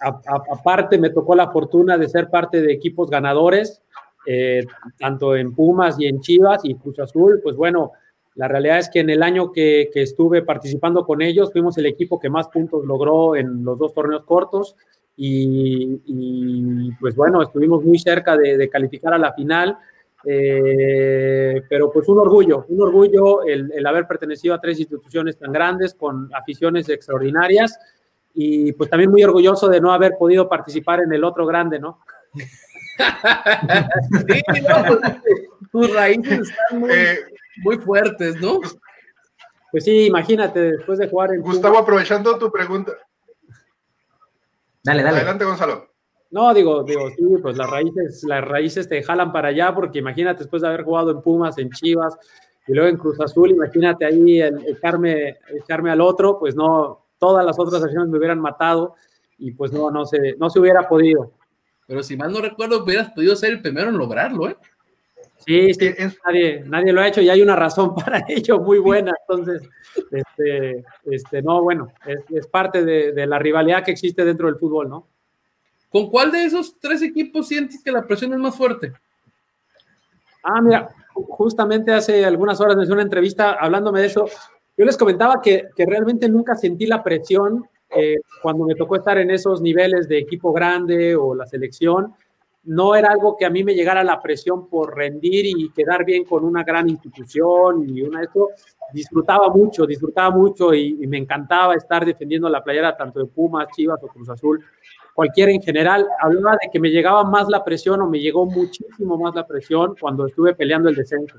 [0.00, 3.82] Aparte, me tocó la fortuna de ser parte de equipos ganadores,
[4.26, 4.66] eh,
[4.98, 7.40] tanto en Pumas y en Chivas y Cruz Azul.
[7.42, 7.92] Pues bueno,
[8.34, 12.20] la realidad es que en el año que, estuve participando con ellos, fuimos el equipo
[12.20, 14.76] que más puntos logró en los dos torneos cortos.
[15.18, 19.78] Y, pues bueno, estuvimos muy cerca de, calificar a la final,
[20.26, 25.94] eh, pero pues un orgullo, un orgullo el haber pertenecido a tres instituciones tan grandes
[25.94, 27.78] con aficiones extraordinarias
[28.38, 32.00] y pues también muy orgulloso de no haber podido participar en el otro grande, ¿no?
[32.98, 35.00] Sí, no, pues,
[35.72, 37.18] tus raíces están muy, Eh,
[37.62, 38.60] muy fuertes, ¿no?
[39.72, 42.92] Pues sí, imagínate, después de jugar en Gustavo, aprovechando tu pregunta.
[44.84, 45.16] Dale, dale.
[45.16, 45.88] Adelante, Gonzalo.
[46.30, 50.40] No, digo, digo, sí, pues las raíces, las raíces te jalan para allá, porque imagínate
[50.40, 52.18] después de haber jugado en Pumas, en Chivas
[52.66, 57.44] y luego en Cruz Azul, imagínate ahí el, echarme, echarme al otro, pues no, todas
[57.44, 58.94] las otras acciones me hubieran matado
[59.38, 61.32] y pues no, no se, no se hubiera podido.
[61.86, 64.56] Pero si mal no recuerdo, hubieras podido ser el primero en lograrlo, ¿eh?
[65.38, 69.12] Sí, sí, nadie, nadie lo ha hecho y hay una razón para ello muy buena.
[69.20, 69.68] Entonces,
[70.10, 74.56] este, este, no, bueno, es, es parte de, de, la rivalidad que existe dentro del
[74.56, 75.06] fútbol, ¿no?
[75.90, 78.92] ¿Con cuál de esos tres equipos sientes que la presión es más fuerte?
[80.42, 84.26] Ah, mira, justamente hace algunas horas me hice una entrevista hablándome de eso.
[84.76, 89.30] Yo les comentaba que, realmente nunca sentí la presión eh, cuando me tocó estar en
[89.30, 92.14] esos niveles de equipo grande o la selección.
[92.64, 96.24] No era algo que a mí me llegara la presión por rendir y quedar bien
[96.24, 98.50] con una gran institución y una esto.
[98.92, 103.68] Disfrutaba mucho, disfrutaba mucho y, y me encantaba estar defendiendo la playera tanto de Pumas,
[103.74, 104.64] Chivas o Cruz Azul
[105.16, 109.16] cualquiera en general, hablaba de que me llegaba más la presión o me llegó muchísimo
[109.16, 111.38] más la presión cuando estuve peleando el descenso.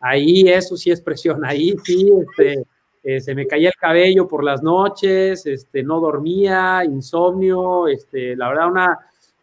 [0.00, 2.64] Ahí eso sí es presión, ahí sí este,
[3.02, 8.48] eh, se me caía el cabello por las noches, este, no dormía, insomnio, este, la
[8.48, 8.98] verdad una,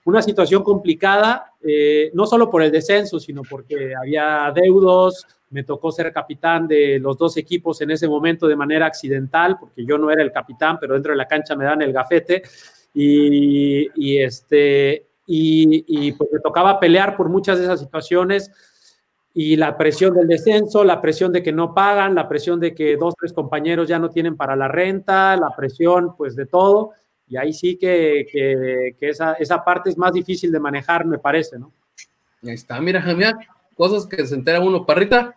[0.06, 5.91] una situación complicada, eh, no solo por el descenso, sino porque había deudos, me tocó
[5.91, 10.12] ser capitán de los dos equipos en ese momento de manera accidental, porque yo no
[10.12, 12.43] era el capitán, pero dentro de la cancha me dan el gafete.
[12.93, 18.52] Y, y, este, y, pues me tocaba pelear por muchas de esas situaciones
[19.34, 22.98] y la presión del descenso, la presión de que no pagan, la presión de que
[22.98, 26.92] dos, tres compañeros ya no tienen para la renta, la presión pues de todo.
[27.28, 31.20] Y ahí sí que, que, que esa, esa parte es más difícil de manejar, me
[31.20, 31.72] parece, ¿no?
[32.44, 33.38] Ahí está, mira, mira,
[33.76, 35.36] cosas que se entera uno, parrita.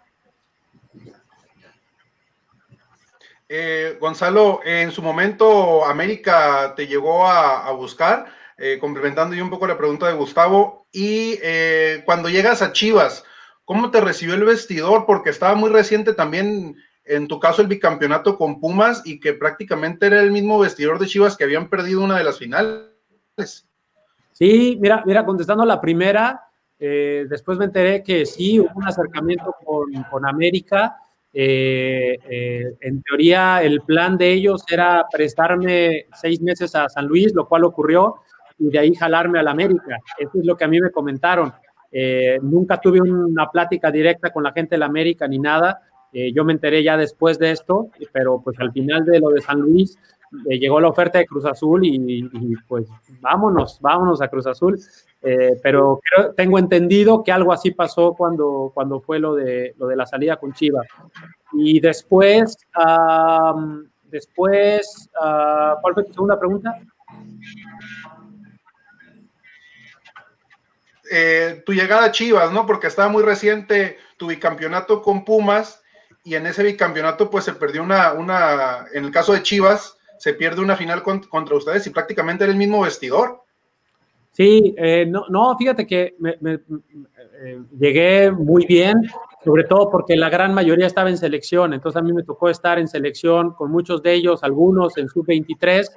[3.49, 8.25] Eh, Gonzalo, en su momento América te llegó a, a buscar,
[8.57, 13.25] eh, complementando yo un poco la pregunta de Gustavo, y eh, cuando llegas a Chivas,
[13.65, 15.05] ¿cómo te recibió el vestidor?
[15.07, 20.07] Porque estaba muy reciente también, en tu caso, el bicampeonato con Pumas y que prácticamente
[20.07, 23.67] era el mismo vestidor de Chivas que habían perdido una de las finales.
[24.33, 26.41] Sí, mira, mira, contestando la primera,
[26.79, 30.97] eh, después me enteré que sí, hubo un acercamiento con, con América.
[31.33, 37.33] Eh, eh, en teoría, el plan de ellos era prestarme seis meses a San Luis,
[37.35, 38.17] lo cual ocurrió,
[38.59, 39.99] y de ahí jalarme a la América.
[40.19, 41.53] Eso es lo que a mí me comentaron.
[41.93, 45.83] Eh, nunca tuve una plática directa con la gente de la América ni nada.
[46.13, 49.61] yo me enteré ya después de esto, pero pues al final de lo de San
[49.61, 49.97] Luis,
[50.49, 52.27] eh, llegó la oferta de Cruz Azul y,
[52.67, 52.87] pues
[53.21, 54.79] vámonos, vámonos a Cruz Azul.
[55.23, 59.87] Eh, pero creo, tengo entendido que algo así pasó cuando, cuando fue lo de, lo
[59.87, 60.87] de la salida con Chivas.
[61.53, 62.57] Y después,
[64.05, 66.75] después, uh, ¿cuál fue tu segunda pregunta?
[71.15, 72.65] Eh, tu llegada a Chivas, ¿no?
[72.65, 75.83] Porque estaba muy reciente tu bicampeonato con Pumas
[76.25, 80.33] y en ese bicampeonato pues se perdió una, una en el caso de Chivas, se
[80.33, 83.43] pierde una final con, contra ustedes y prácticamente era el mismo vestidor.
[84.31, 89.03] Sí, eh, no, no, fíjate que me, eh, llegué muy bien,
[89.45, 92.79] sobre todo porque la gran mayoría estaba en selección, entonces a mí me tocó estar
[92.79, 95.91] en selección con muchos de ellos, algunos en sub-23,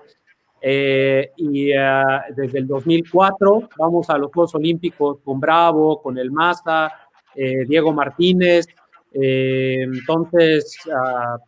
[0.68, 6.32] eh, y uh, desde el 2004 vamos a los Juegos Olímpicos con Bravo, con el
[6.32, 6.92] Maza,
[7.36, 8.66] eh, Diego Martínez,
[9.14, 11.40] eh, entonces, uh,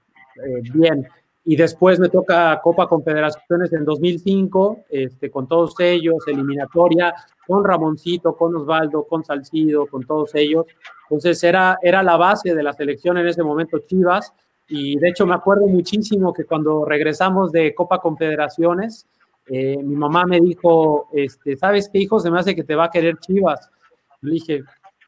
[0.72, 1.08] bien.
[1.46, 7.12] Y después me toca Copa Confederaciones en 2005, este, con todos ellos, eliminatoria,
[7.48, 10.68] con Ramoncito, con Osvaldo, con Salcido, con todos ellos.
[11.06, 14.32] Entonces era, era la base de la selección en ese momento Chivas.
[14.70, 19.08] Y de hecho me acuerdo muchísimo que cuando regresamos de Copa Confederaciones,
[19.48, 22.20] eh, mi mamá me dijo, este, ¿sabes qué hijo?
[22.20, 23.70] Se me hace que te va a querer Chivas.
[24.22, 24.64] Le dije,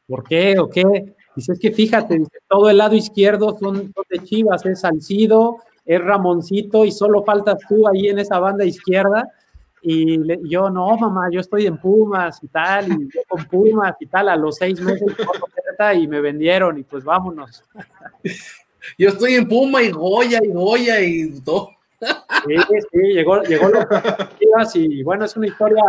[0.06, 1.14] ¿por qué o qué?
[1.36, 6.00] Dice, es que fíjate, todo el lado izquierdo son, son de Chivas, es Salcido, es
[6.00, 9.28] Ramoncito y solo faltas tú ahí en esa banda izquierda.
[9.82, 13.96] Y le, yo, no, mamá, yo estoy en Pumas y tal, y yo con Pumas
[14.00, 15.06] y tal, a los seis meses
[15.96, 17.64] y me vendieron y pues vámonos.
[18.98, 21.70] Yo estoy en Puma y Goya y Goya y todo.
[22.00, 22.56] Sí,
[22.92, 25.82] sí, llegó, llegó los y bueno, es una historia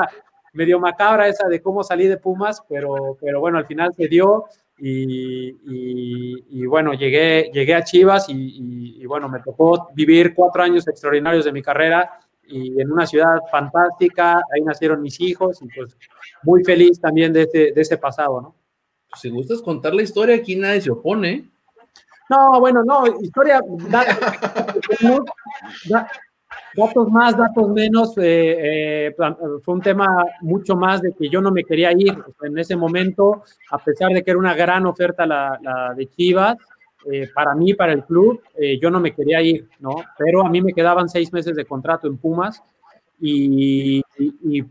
[0.54, 4.46] medio macabra esa de cómo salí de Pumas, pero, pero bueno, al final se dio
[4.78, 10.64] y, y, y bueno, llegué, llegué a Chivas y, y, bueno, me tocó vivir cuatro
[10.64, 15.68] años extraordinarios de mi carrera y en una ciudad fantástica, ahí nacieron mis hijos y
[15.68, 15.96] pues
[16.44, 18.56] muy feliz también de ese, de ese pasado, ¿no?
[19.16, 21.50] Si gustas contar la historia, aquí nadie se opone.
[22.32, 23.62] No, bueno, no, historia,
[26.78, 29.16] datos más, datos menos, eh, eh,
[29.62, 30.08] fue un tema
[30.40, 32.18] mucho más de que yo no me quería ir.
[32.44, 36.56] En ese momento, a pesar de que era una gran oferta la, la de Chivas,
[37.12, 39.96] eh, para mí, para el club, eh, yo no me quería ir, ¿no?
[40.18, 42.64] Pero a mí me quedaban seis meses de contrato en Pumas
[43.24, 44.02] y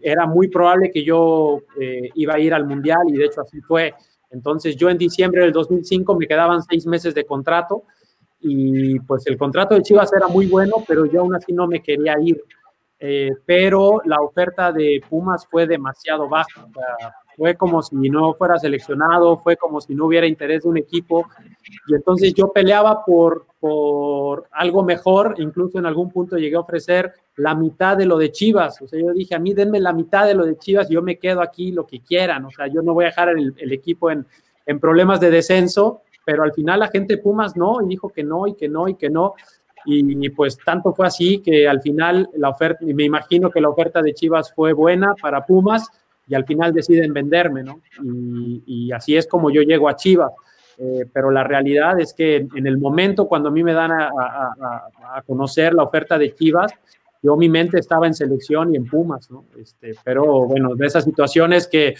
[0.00, 3.60] era muy probable que yo eh, iba a ir al Mundial y de hecho así
[3.60, 3.94] fue.
[4.30, 7.84] Entonces yo en diciembre del 2005 me quedaban seis meses de contrato
[8.40, 11.82] y pues el contrato de Chivas era muy bueno, pero yo aún así no me
[11.82, 12.42] quería ir.
[12.98, 16.66] Eh, pero la oferta de Pumas fue demasiado baja.
[17.36, 21.26] Fue como si no fuera seleccionado, fue como si no hubiera interés de un equipo.
[21.88, 27.12] Y entonces yo peleaba por, por algo mejor, incluso en algún punto llegué a ofrecer
[27.36, 28.80] la mitad de lo de Chivas.
[28.82, 31.02] O sea, yo dije, a mí denme la mitad de lo de Chivas y yo
[31.02, 32.44] me quedo aquí lo que quieran.
[32.44, 34.26] O sea, yo no voy a dejar el, equipo en,
[34.66, 38.46] en problemas de descenso, pero al final la gente Pumas no, y dijo que no,
[38.46, 39.34] y que no, y que no.
[39.86, 43.70] Y, y, pues tanto fue así que al final la oferta, me imagino que la
[43.70, 45.88] oferta de Chivas fue buena para Pumas
[46.30, 47.80] y al final deciden venderme, ¿no?
[48.04, 50.30] Y, y así es como yo llego a Chivas.
[50.78, 53.90] Eh, pero la realidad es que en, en, el momento cuando a mí me dan
[53.90, 56.72] a, a, a, conocer la oferta de Chivas,
[57.22, 59.44] yo mi mente estaba en selección y en Pumas, ¿no?
[59.60, 61.96] Este, pero bueno, de esas situaciones que,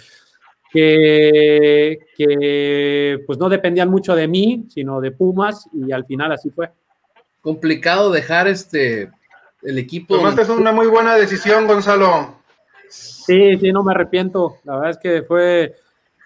[0.72, 6.48] que, que pues no dependían mucho de mí, sino de Pumas y al final así
[6.50, 6.70] fue
[7.42, 9.10] complicado dejar este
[9.62, 10.16] el equipo.
[10.16, 12.39] Tomaste una muy buena decisión, Gonzalo.
[12.90, 14.56] Sí, sí, no me arrepiento.
[14.64, 15.76] La verdad es que fue,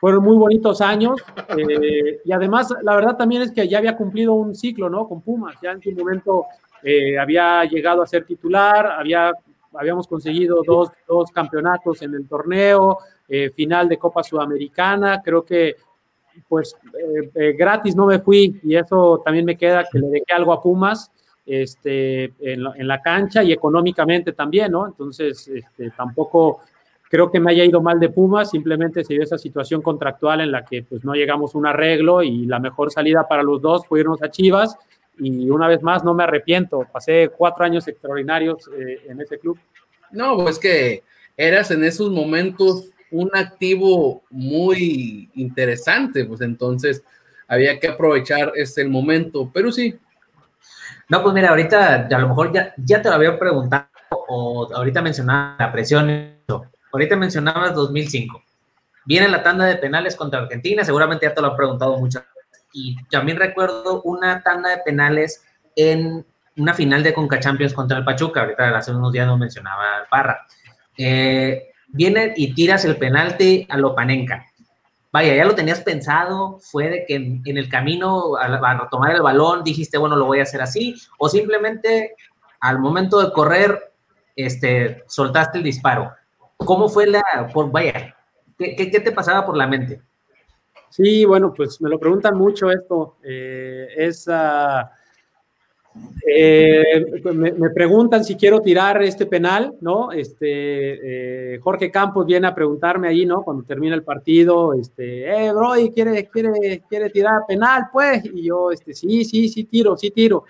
[0.01, 1.23] fueron muy bonitos años.
[1.57, 5.07] Eh, y además, la verdad también es que ya había cumplido un ciclo, ¿no?
[5.07, 5.57] Con Pumas.
[5.63, 6.47] Ya en su momento
[6.83, 9.33] eh, había llegado a ser titular, había,
[9.75, 15.21] habíamos conseguido dos, dos campeonatos en el torneo, eh, final de Copa Sudamericana.
[15.23, 15.77] Creo que
[16.49, 20.33] pues eh, eh, gratis no me fui y eso también me queda que le dejé
[20.33, 21.11] algo a Pumas
[21.47, 24.87] este, en, en, la cancha y económicamente también, ¿no?
[24.87, 26.61] Entonces, este, tampoco
[27.15, 30.51] creo que me haya ido mal de Pumas, simplemente se dio esa situación contractual en
[30.51, 33.87] la que pues no llegamos a un arreglo y la mejor salida para los dos
[33.87, 34.77] fue irnos a Chivas
[35.19, 39.57] y una vez más no me arrepiento, pasé cuatro años extraordinarios eh, en ese club.
[40.11, 41.05] No, pues que
[41.37, 47.05] eras en esos momentos un activo muy interesante, pues entonces
[47.47, 49.95] había que aprovechar este momento, pero sí.
[51.09, 53.89] No, pues mira, ahorita a lo mejor ya, ya te lo había preguntado
[54.29, 56.35] o ahorita mencionaba la presión,
[56.93, 58.43] ahorita mencionabas 2005.
[59.05, 62.67] Viene la tanda de penales contra Argentina, seguramente ya te lo han preguntado muchas veces.
[62.73, 65.45] Y también recuerdo una tanda de penales
[65.77, 66.25] en
[66.57, 70.47] una final de Conca Champions contra el Pachuca, ahorita hace unos días no mencionaba Parra.
[70.97, 74.47] Eh, viene y tiras el penalti a Lopanenka.
[75.15, 79.23] Vaya, ya lo tenías pensado, fue de que en, el camino a, a tomar el
[79.23, 82.17] balón dijiste, bueno, lo voy a hacer así, o simplemente
[82.59, 83.93] al momento de correr,
[84.35, 86.13] este, soltaste el disparo.
[86.57, 87.23] ¿Cómo fue la,
[87.55, 88.17] por, vaya,
[88.59, 90.03] ¿qué, qué, qué te pasaba por la mente?
[90.91, 93.19] Sí, bueno, pues me lo preguntan mucho esto.
[93.23, 94.85] Eh, es, uh,
[96.27, 100.11] eh, me, me, preguntan si quiero tirar este penal, ¿no?
[100.11, 103.43] Este, eh, Jorge Campos viene a preguntarme ahí, ¿no?
[103.43, 108.25] Cuando termina el partido, este, eh, bro, ¿quiere, quiere, quiere tirar penal, pues?
[108.25, 110.45] Y yo, este, sí, sí, sí tiro, sí tiro.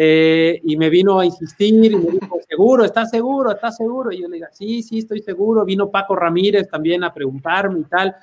[0.00, 3.50] Eh, y me vino a insistir y me dijo, seguro, ¿estás seguro?
[3.50, 4.12] ¿Estás seguro?
[4.12, 5.64] Y yo le digo, sí, sí, estoy seguro.
[5.64, 8.14] Vino Paco Ramírez también a preguntarme y tal.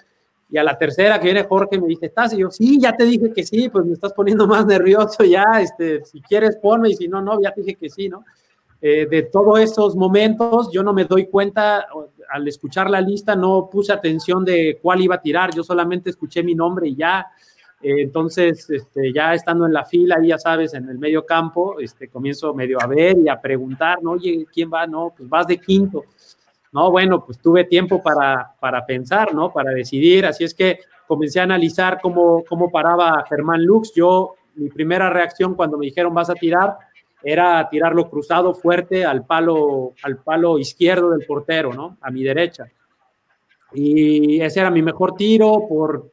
[0.49, 2.33] Y a la tercera que viene Jorge me dice, ¿estás?
[2.33, 5.45] Y yo, sí, ya te dije que sí, pues me estás poniendo más nervioso ya,
[5.59, 8.23] este, si quieres ponme y si no, no, ya te dije que sí, ¿no?
[8.81, 11.87] Eh, de todos esos momentos, yo no me doy cuenta,
[12.29, 16.43] al escuchar la lista no puse atención de cuál iba a tirar, yo solamente escuché
[16.43, 17.25] mi nombre y ya,
[17.81, 22.07] eh, entonces, este, ya estando en la fila, ya sabes, en el medio campo, este,
[22.07, 24.11] comienzo medio a ver y a preguntar, ¿no?
[24.11, 24.87] Oye, ¿quién va?
[24.87, 26.03] No, pues vas de quinto.
[26.75, 29.49] No, bueno, pues tuve tiempo para, para pensar, ¿no?
[29.49, 33.93] Para decidir, así es que comencé a analizar cómo, cómo paraba Germán Lux.
[33.95, 36.75] Yo, mi primera reacción cuando me dijeron vas a tirar,
[37.23, 41.95] era tirarlo cruzado fuerte al palo, al palo izquierdo del portero, ¿no?
[42.01, 42.65] A mi derecha.
[43.73, 46.11] Y ese era mi mejor tiro por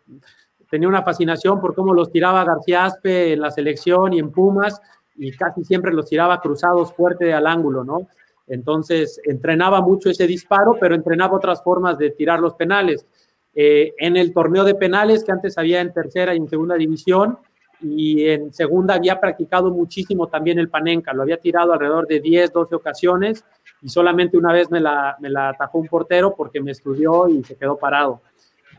[0.70, 4.80] tenía una fascinación por cómo los tiraba García Aspe en la selección y en Pumas,
[5.16, 8.06] y casi siempre los tiraba cruzados fuerte al ángulo, ¿no?
[8.52, 13.06] Entonces, entrenaba mucho ese disparo, pero entrenaba otras formas de tirar los penales.
[13.54, 17.38] Eh, en el torneo de penales que antes había en tercera y en segunda división,
[17.80, 22.52] y en segunda había practicado muchísimo también el panenca, lo había tirado alrededor de 10,
[22.52, 23.42] 12 ocasiones,
[23.80, 27.42] y solamente una vez me la, me la atajó un portero porque me estudió y
[27.44, 28.20] se quedó parado.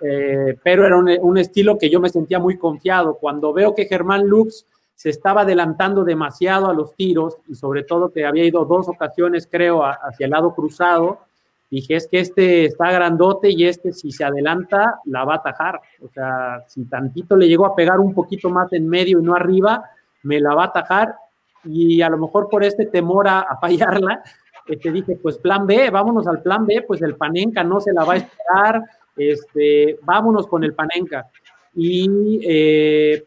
[0.04, 3.16] Eh, pero era un, un, estilo que yo me sentía muy confiado.
[3.16, 8.12] Cuando veo que Germán Lux se estaba adelantando demasiado a los tiros y sobre todo
[8.12, 11.20] que había ido dos ocasiones, creo, hacia el lado cruzado,
[11.70, 15.82] dije, es que este está grandote y este si se adelanta la va a atajar.
[16.02, 19.36] O sea, si tantito le llegó a pegar un poquito más en medio y no
[19.36, 19.84] arriba,
[20.24, 21.16] me la va a atajar
[21.66, 24.22] y a lo mejor por este temor a, fallarla,
[24.68, 27.94] eh, te dije, pues plan B, vámonos al plan B, pues el Panenca no se
[27.94, 28.82] la va a esperar,
[29.16, 31.28] este, vámonos con el Panenca.
[31.76, 33.26] Y, eh,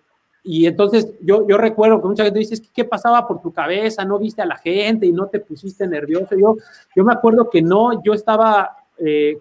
[0.49, 4.05] y entonces yo, yo recuerdo que mucha gente dice, ¿qué pasaba por tu cabeza?
[4.05, 6.37] ¿No viste a la gente y no te pusiste nervioso?
[6.39, 6.55] Yo,
[6.95, 9.39] yo me acuerdo que no, yo estaba eh,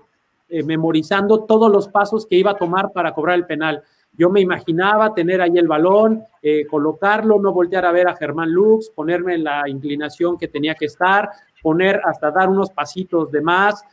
[0.49, 3.83] eh, memorizando todos los pasos que iba a tomar para cobrar el penal.
[4.17, 8.51] Yo me imaginaba tener ahí el balón, eh, colocarlo, no voltear a ver a Germán
[8.51, 11.29] Lux, ponerme en la inclinación que tenía que estar,
[11.61, 13.83] poner hasta dar unos pasitos de más,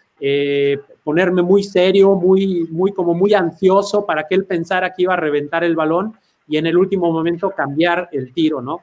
[1.05, 5.17] ponerme muy serio, muy, muy, como muy ansioso para que él pensara que iba a
[5.17, 6.15] reventar el balón
[6.53, 8.83] y en el último momento cambiar el tiro, ¿no?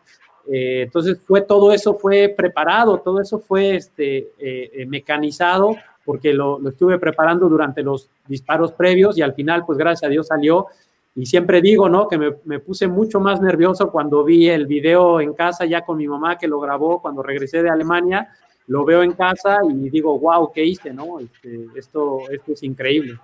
[0.51, 6.67] Eh, entonces fue todo eso fue preparado, todo eso fue este, eh, mecanizado porque lo,
[6.67, 10.65] estuve preparando durante los disparos previos y al final, pues gracias a Dios salió.
[11.13, 12.07] Y siempre digo, ¿no?
[12.07, 15.97] Que me, me puse mucho más nervioso cuando vi el video en casa ya con
[15.97, 18.29] mi mamá que lo grabó cuando regresé de Alemania,
[18.65, 20.91] lo veo en casa y digo, wow, ¿qué hice?
[20.91, 21.19] No?
[21.19, 23.19] Este, esto, esto es increíble.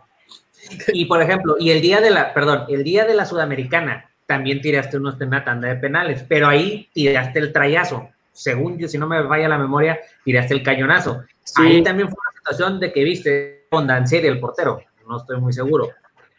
[0.93, 4.61] Y por ejemplo, y el día de la, perdón, el día de la Sudamericana, también
[4.61, 8.09] tiraste unos una tanda de penales, pero ahí tiraste el trayazo.
[8.32, 11.23] Según yo, si no me vaya la memoria, tiraste el cañonazo.
[11.43, 11.61] Sí.
[11.61, 15.53] Ahí también fue una situación de que viste con Dancieri, el portero, no estoy muy
[15.53, 15.89] seguro.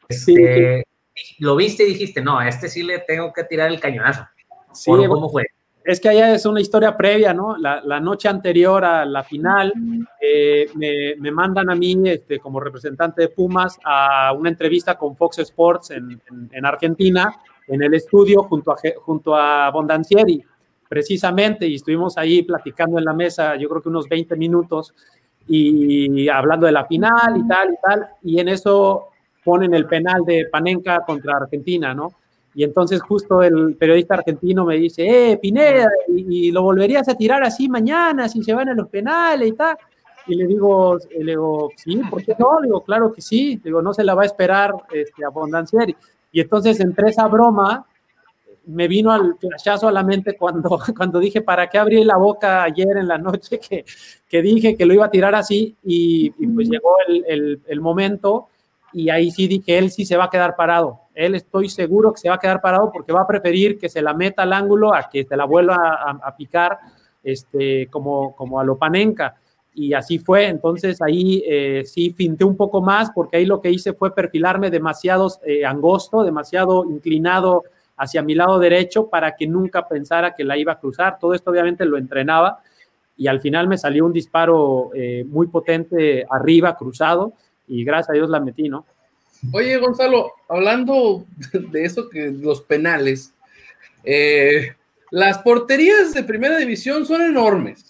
[0.08, 0.84] Este,
[1.14, 1.36] sí.
[1.38, 4.26] Lo viste y dijiste, no, a este sí le tengo que tirar el cañonazo.
[4.72, 5.46] Sí, ¿Cómo fue?
[5.86, 7.56] es que allá es una historia previa, ¿no?
[7.56, 9.72] La, la noche anterior a la final,
[10.20, 15.16] eh, me, me, mandan a mí, este, como representante de Pumas, a una entrevista con
[15.16, 17.32] Fox Sports en, en, en Argentina,
[17.68, 20.42] en el estudio, junto a, junto a Bondancieri,
[20.88, 24.94] precisamente, y estuvimos ahí platicando en la mesa, yo creo que unos 20 minutos,
[25.48, 29.08] y hablando de la final y tal y tal, y en eso
[29.44, 32.08] ponen el penal de Panenka contra Argentina, ¿no?
[32.54, 37.14] Y entonces justo el periodista argentino me dice, eh, Pineda, y, y, lo volverías a
[37.14, 39.76] tirar así mañana si se van a los penales y tal.
[40.26, 42.58] Y le digo, le digo, sí, ¿por qué no?
[42.60, 43.56] Le digo, claro que sí.
[43.56, 45.94] Le digo, no se la va a esperar este, a Bondancieri.
[46.36, 47.86] Y entonces entre esa broma
[48.66, 52.62] me vino al flashazo a la mente cuando, cuando dije, ¿para qué abrí la boca
[52.62, 53.86] ayer en la noche que,
[54.28, 55.74] que dije que lo iba a tirar así?
[55.82, 58.48] Y, y pues llegó el, el, el momento
[58.92, 61.00] y ahí sí dije, él sí se va a quedar parado.
[61.14, 64.02] Él estoy seguro que se va a quedar parado porque va a preferir que se
[64.02, 66.78] la meta al ángulo a que se la vuelva a, a picar
[67.24, 69.36] este, como, como a Lopanenka.
[69.78, 73.70] Y así fue, entonces ahí eh, sí finté un poco más porque ahí lo que
[73.70, 77.62] hice fue perfilarme demasiado eh, angosto, demasiado inclinado
[77.98, 81.18] hacia mi lado derecho para que nunca pensara que la iba a cruzar.
[81.18, 82.60] Todo esto obviamente lo entrenaba
[83.18, 87.32] y al final me salió un disparo eh, muy potente arriba, cruzado,
[87.66, 88.86] y gracias a Dios la metí, ¿no?
[89.52, 93.34] Oye, Gonzalo, hablando de eso que los penales,
[94.04, 94.74] eh,
[95.10, 97.85] las porterías de primera división son enormes.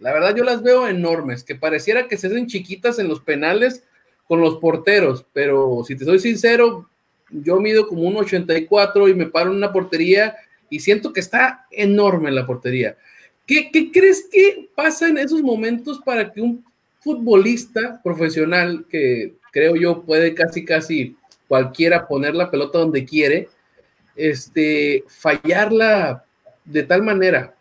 [0.00, 3.84] La verdad, yo las veo enormes, que pareciera que se hacen chiquitas en los penales
[4.26, 6.88] con los porteros, pero si te soy sincero,
[7.30, 10.36] yo mido como un 84 y me paro en una portería
[10.70, 12.96] y siento que está enorme la portería.
[13.46, 16.64] ¿Qué, ¿Qué, crees que pasa en esos momentos para que un
[17.00, 21.16] futbolista profesional, que creo yo puede casi, casi
[21.48, 23.48] cualquiera poner la pelota donde quiere,
[24.14, 26.24] este, fallarla
[26.64, 27.54] de tal manera?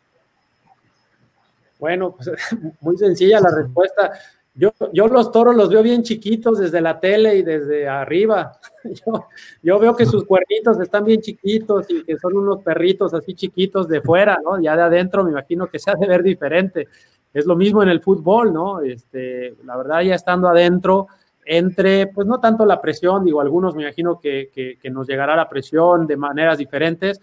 [1.79, 2.29] Bueno, pues
[2.81, 4.11] muy sencilla la respuesta.
[4.53, 8.59] Yo, yo los toros los veo bien chiquitos desde la tele y desde arriba.
[9.05, 9.27] Yo,
[9.61, 13.89] yo, veo que sus cuernitos están bien chiquitos y que son unos perritos así chiquitos
[13.89, 14.59] de fuera, ¿no?
[14.61, 16.87] Ya de adentro me imagino que se ha de ver diferente.
[17.33, 18.79] Es lo mismo en el fútbol, ¿no?
[18.81, 21.07] Este, la verdad, ya estando adentro,
[21.45, 25.35] entre, pues no tanto la presión, digo, algunos me imagino que, que, que nos llegará
[25.35, 27.19] la presión de maneras diferentes,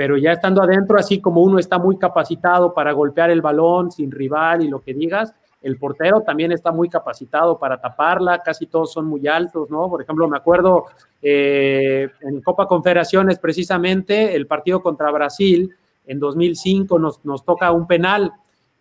[0.00, 4.10] pero ya estando adentro, así como uno está muy capacitado para golpear el balón sin
[4.10, 8.94] rival y lo que digas, el portero también está muy capacitado para taparla, casi todos
[8.94, 9.90] son muy altos, ¿no?
[9.90, 10.86] Por ejemplo, me acuerdo
[11.20, 15.70] eh, en Copa Confederaciones, precisamente, el partido contra Brasil
[16.06, 18.32] en 2005 nos, nos toca un penal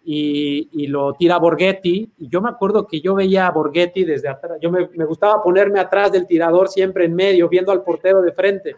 [0.05, 2.13] y, lo tira Borghetti.
[2.17, 5.43] Y yo me acuerdo que yo veía a Borghetti desde atrás, yo me, me gustaba
[5.43, 8.77] ponerme atrás del tirador siempre en medio, viendo al portero de frente.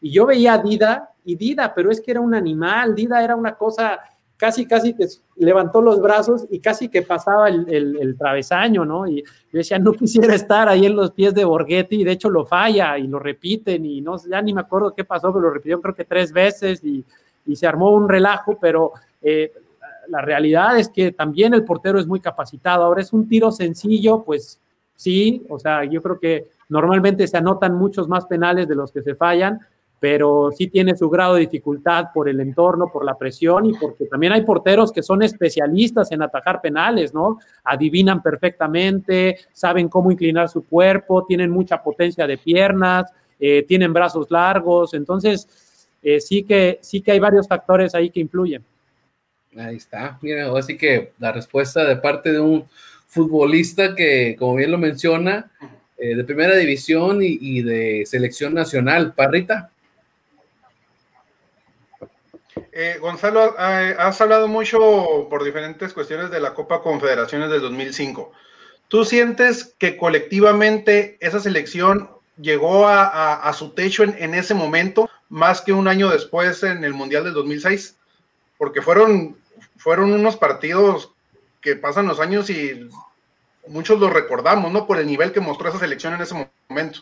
[0.00, 3.36] Y yo veía a Dida, y Dida, pero es que era un animal, Dida era
[3.36, 4.00] una cosa
[4.36, 9.06] casi, casi que levantó los brazos y casi que pasaba el, el, el, travesaño, ¿no?
[9.06, 12.30] Y yo decía, no quisiera estar ahí en los pies de Borghetti, y de hecho
[12.30, 15.50] lo falla y lo repiten, y no, ya ni me acuerdo qué pasó, pero lo
[15.50, 17.04] repitió creo que tres veces y,
[17.46, 19.52] y se armó un relajo, pero eh,
[20.08, 22.84] la realidad es que también el portero es muy capacitado.
[22.84, 24.60] Ahora es un tiro sencillo, pues
[24.94, 29.02] sí, o sea, yo creo que normalmente se anotan muchos más penales de los que
[29.02, 29.60] se fallan,
[30.00, 34.06] pero sí tiene su grado de dificultad por el entorno, por la presión y porque
[34.06, 37.38] también hay porteros que son especialistas en atajar penales, ¿no?
[37.64, 44.30] Adivinan perfectamente, saben cómo inclinar su cuerpo, tienen mucha potencia de piernas, eh, tienen brazos
[44.30, 45.46] largos, entonces
[46.02, 48.64] eh, sí, que, sí que hay varios factores ahí que influyen.
[49.54, 52.64] Ahí está, mira, así que la respuesta de parte de un
[53.06, 55.50] futbolista que, como bien lo menciona,
[55.98, 59.12] eh, de primera división y, y de selección nacional.
[59.12, 59.70] Parrita.
[62.72, 68.32] Eh, Gonzalo, eh, has hablado mucho por diferentes cuestiones de la Copa Confederaciones del 2005.
[68.88, 75.60] ¿Tú sientes que colectivamente esa selección llegó a, su techo en, en, ese momento, más
[75.60, 77.96] que un año después en el Mundial del 2006?
[78.58, 79.36] Porque fueron,
[79.76, 81.12] fueron unos partidos
[81.60, 82.88] que pasan los años y
[83.68, 84.86] muchos los recordamos, ¿no?
[84.86, 87.00] Por el nivel que mostró esa selección en ese momento.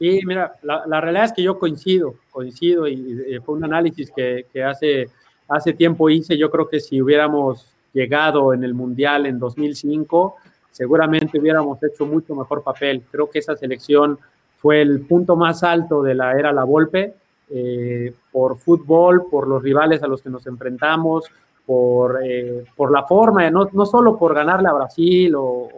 [0.00, 4.46] Sí, mira, la, realidad es que yo coincido, coincido y, y fue un análisis que,
[4.64, 5.10] hace,
[5.46, 6.38] hace tiempo hice.
[6.38, 10.36] Yo creo que si hubiéramos llegado en el Mundial en 2005,
[10.70, 13.02] seguramente hubiéramos hecho mucho mejor papel.
[13.10, 14.18] Creo que esa selección
[14.56, 17.12] fue el punto más alto de la era La Volpe,
[17.50, 21.26] eh, por fútbol, por los rivales a los que nos enfrentamos,
[21.66, 25.68] por, eh, por la forma, no, no, solo por ganarle a Brasil, o,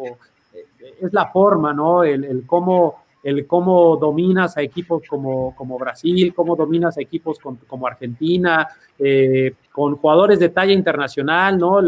[1.01, 2.05] es la forma, ¿no?
[2.05, 7.87] El cómo el cómo dominas a equipos como, como Brasil, cómo dominas a equipos como
[7.87, 8.69] Argentina,
[8.99, 11.79] eh, con jugadores de talla internacional, ¿no?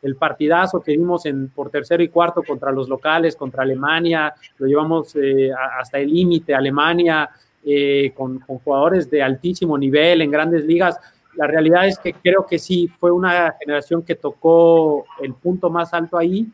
[0.00, 4.66] El partidazo que vimos en, por tercero y cuarto contra los locales, contra Alemania, lo
[4.66, 5.50] llevamos eh,
[5.80, 7.28] hasta el límite, Alemania,
[7.64, 10.98] eh, con, con jugadores de altísimo nivel en grandes ligas.
[11.34, 15.92] La realidad es que creo que sí, fue una generación que tocó el punto más
[15.94, 16.46] alto ahí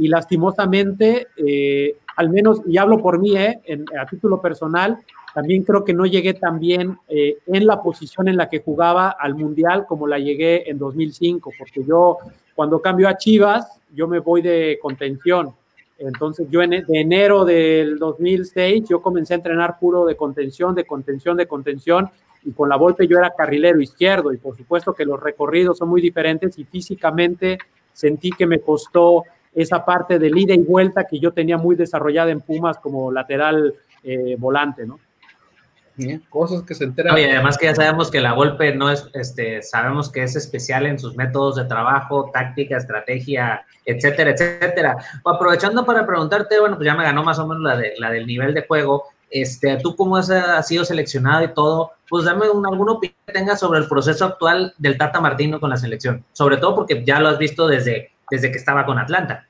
[0.00, 4.98] y lastimosamente eh, al menos, y hablo por mí, eh, en, a título personal,
[5.34, 9.10] también creo que no llegué tan bien eh, en la posición en la que jugaba
[9.10, 12.16] al Mundial como la llegué en 2005, porque yo
[12.54, 15.54] cuando cambio a Chivas, yo me voy de contención.
[15.98, 20.84] Entonces yo en, de enero del 2006, yo comencé a entrenar puro de contención, de
[20.84, 22.08] contención, de contención,
[22.42, 25.90] y con la Volpe yo era carrilero izquierdo, y por supuesto que los recorridos son
[25.90, 27.58] muy diferentes y físicamente
[27.92, 29.24] sentí que me costó
[29.54, 33.74] esa parte de ida y vuelta que yo tenía muy desarrollada en Pumas como lateral
[34.02, 34.98] eh, volante, ¿no?
[36.28, 37.14] Cosas que se enteran.
[37.14, 40.86] Oye, además que ya sabemos que la golpe no es, este, sabemos que es especial
[40.86, 44.96] en sus métodos de trabajo, táctica, estrategia, etcétera, etcétera.
[45.24, 48.26] Aprovechando para preguntarte, bueno, pues ya me ganó más o menos la, de, la del
[48.26, 49.04] nivel de juego.
[49.30, 53.32] Este, tú cómo has, has sido seleccionado y todo, pues dame un, alguna opinión que
[53.32, 57.20] tengas sobre el proceso actual del Tata Martino con la selección, sobre todo porque ya
[57.20, 59.46] lo has visto desde, desde que estaba con Atlanta.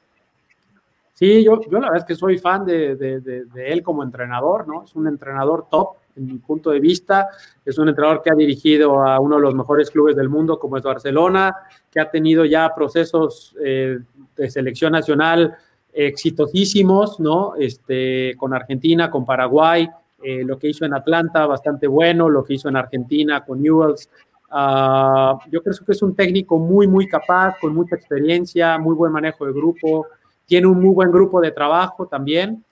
[1.14, 4.84] Sí, yo, yo la verdad es que soy fan de, de, él como entrenador, ¿no?
[4.84, 7.28] Es un entrenador top en mi punto de vista.
[7.62, 10.78] Es un entrenador que ha dirigido a uno de los mejores clubes del mundo como
[10.78, 11.54] es Barcelona,
[11.90, 13.98] que ha tenido ya procesos eh,
[14.34, 15.54] de selección nacional
[15.92, 17.54] exitosísimos, ¿no?
[17.58, 19.90] Este, con Argentina, con Paraguay,
[20.22, 24.08] eh, lo que hizo en Atlanta, bastante bueno, lo que hizo en Argentina con Newells.
[24.52, 29.12] Uh, yo creo que es un técnico muy, muy capaz, con mucha experiencia, muy buen
[29.12, 30.06] manejo de grupo,
[30.44, 32.64] tiene un muy buen grupo de trabajo también.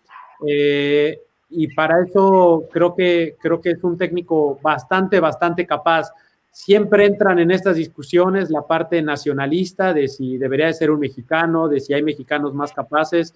[0.45, 1.20] Eh,
[1.51, 6.11] y para eso creo que, creo que es un técnico bastante, bastante capaz.
[6.51, 11.68] Siempre entran en estas discusiones la parte nacionalista de si debería de ser un mexicano,
[11.68, 13.33] de si hay mexicanos más capaces.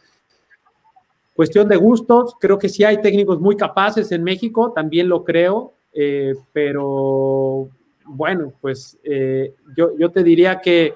[1.36, 5.74] Cuestión de gustos, creo que sí hay técnicos muy capaces en México, también lo creo,
[5.95, 7.68] eh, pero
[8.16, 10.94] bueno, pues eh, yo, yo te diría que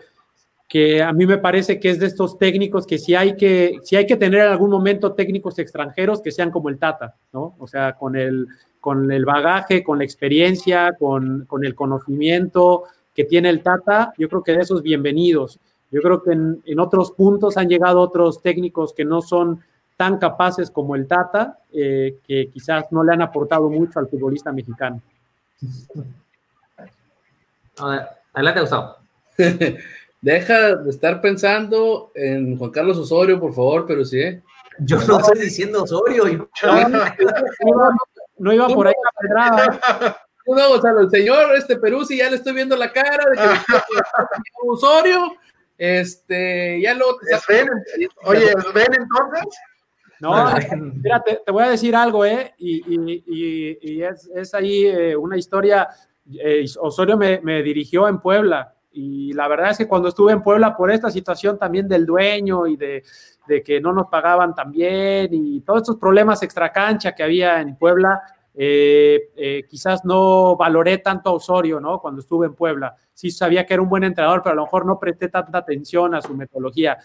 [0.69, 3.97] que a mí me parece que es de estos técnicos que si hay que, si
[3.97, 7.55] hay que tener en algún momento técnicos extranjeros que sean como el Tata, ¿no?
[7.59, 8.49] O sea, con el,
[8.81, 14.29] con el bagaje, con la experiencia, con, con el conocimiento que tiene el Tata, yo
[14.29, 15.61] creo que de esos bienvenidos.
[15.93, 19.61] Yo creo que en, en, otros puntos han llegado otros técnicos que no son
[19.97, 24.51] tan capaces como el Tata, eh, que quizás no le han aportado mucho al futbolista
[24.51, 25.01] mexicano.
[28.33, 28.97] Adelante, Gustavo.
[30.20, 34.20] Deja de estar pensando en Juan Carlos Osorio, por favor, pero sí.
[34.20, 34.43] ¿eh?
[34.81, 36.29] Yo no estoy diciendo Osorio.
[36.29, 36.43] Y...
[38.39, 40.16] No iba por ahí la pedrada.
[40.49, 43.43] No, Gonzalo, el señor este Perú, sí, ya le estoy viendo la cara de que
[44.68, 45.35] Osorio,
[45.77, 47.18] este, ya lo.
[47.49, 47.68] ¿Ven?
[48.22, 49.59] Oye, ¿ven entonces?
[50.20, 50.55] No,
[51.03, 52.55] mira, te, te, voy a decir algo, ¿eh?
[52.59, 55.89] Y, y, y, y es, es, ahí eh, una historia.
[56.33, 60.77] Eh, Osorio me, dirigió en Puebla y la verdad es que cuando estuve en Puebla
[60.77, 63.03] por esta situación también del dueño y de,
[63.47, 67.77] de que no nos pagaban tan bien y todos estos problemas extracancha que había en
[67.77, 68.22] Puebla,
[68.59, 72.01] eh, eh, quizás no valoré tanto a Osorio, ¿no?
[72.01, 72.97] Cuando estuve en Puebla.
[73.12, 76.14] Sí sabía que era un buen entrenador, pero a lo mejor no presté tanta atención
[76.14, 76.97] a su metodología.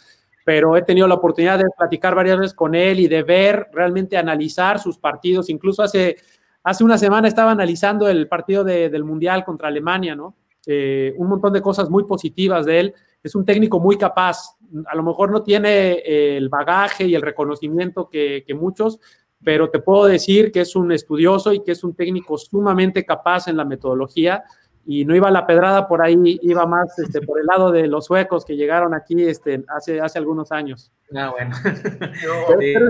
[0.46, 4.18] Pero he tenido la oportunidad de platicar varias veces con él y de ver, realmente
[4.18, 5.50] analizar sus partidos.
[5.50, 6.16] Incluso hace,
[6.64, 10.36] hace una semana estaba analizando el partido de, del Mundial contra Alemania, ¿no?
[10.66, 12.94] Eh, un montón de cosas muy positivas de él.
[13.24, 14.58] Es un técnico muy capaz.
[14.86, 19.00] A lo mejor no tiene eh, el bagaje y el reconocimiento que, que, muchos,
[19.44, 23.48] pero te puedo decir que es un estudioso y que es un técnico sumamente capaz
[23.48, 24.44] en la metodología.
[24.86, 28.06] Y no iba la pedrada por ahí, iba más este, por el lado de los
[28.06, 30.92] suecos que llegaron aquí este, hace, hace algunos años.
[31.16, 31.56] Ah, bueno.
[32.24, 32.90] Yo, pero,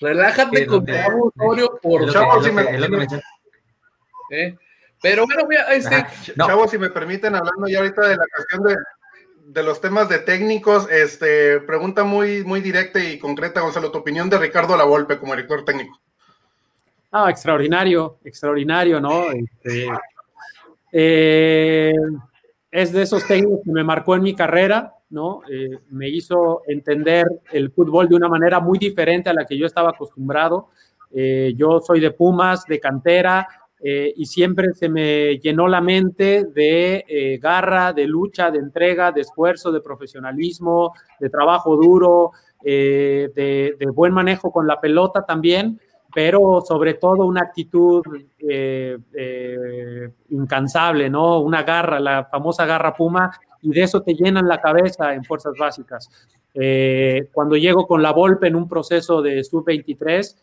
[0.00, 2.46] relájate sí, con Osorio por chavos.
[4.30, 4.56] ¿Eh?
[5.02, 6.46] Pero bueno, este, ah, no.
[6.46, 8.76] chavos, si me permiten, hablando ya ahorita de la cuestión de,
[9.52, 14.30] de, los temas de técnicos, este, pregunta muy, muy directa y concreta, Gonzalo, tu opinión
[14.30, 16.00] de Ricardo Lavolpe como director técnico.
[17.12, 19.30] Ah, extraordinario, extraordinario, ¿no?
[19.30, 19.88] Este,
[20.90, 21.92] eh,
[22.70, 25.42] es de esos técnicos que me marcó en mi carrera, ¿no?
[25.48, 29.64] Eh, me hizo entender el fútbol de una manera muy diferente a la que yo
[29.64, 30.68] estaba acostumbrado.
[31.12, 33.46] Eh, yo soy de Pumas, de cantera,
[33.80, 39.20] eh, y siempre se me llenó la mente de garra, de lucha, de entrega, de
[39.20, 43.30] esfuerzo, de profesionalismo, de trabajo duro, de,
[43.78, 45.78] de, buen manejo con la pelota también,
[46.14, 48.02] pero sobre todo una actitud
[50.30, 51.40] incansable, ¿no?
[51.40, 53.32] Una garra, la famosa garra puma,
[53.64, 56.08] y de eso te llenan la cabeza en fuerzas básicas.
[57.32, 60.36] cuando llego con la Volpe en un proceso de sub-23,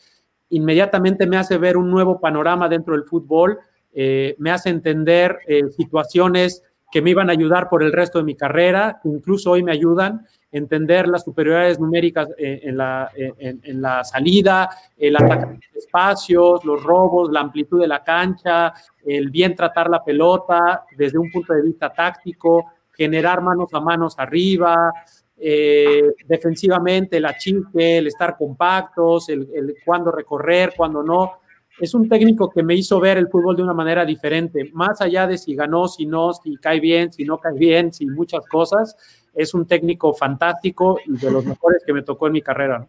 [0.51, 3.59] inmediatamente me hace ver un nuevo panorama dentro del fútbol,
[3.93, 8.25] eh, me hace entender eh, situaciones que me iban a ayudar por el resto de
[8.25, 13.61] mi carrera, que incluso hoy me ayudan, entender las superioridades numéricas eh, en, la, en,
[13.63, 18.73] en, la, salida, el ataque de espacios, los robos, la amplitud de la cancha,
[19.05, 24.15] el bien tratar la pelota desde un punto de vista táctico, generar manos a manos
[24.17, 24.91] arriba,
[25.37, 31.39] eh, defensivamente, el achique, el estar compactos, el, el cuándo recorrer, cuándo no.
[31.79, 35.25] Es un técnico que me hizo ver el fútbol de una manera diferente, más allá
[35.25, 38.95] de si ganó, si no, si cae bien, si no cae bien, si muchas cosas.
[39.33, 42.87] Es un técnico fantástico y de los mejores que me tocó en mi carrera.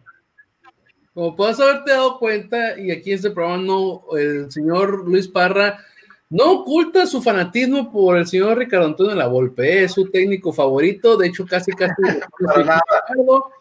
[1.13, 5.79] Como puedes haberte dado cuenta, y aquí en este programa el señor Luis Parra
[6.29, 11.17] no oculta su fanatismo por el señor Ricardo Antonio La Volpe, es su técnico favorito,
[11.17, 11.93] de hecho casi casi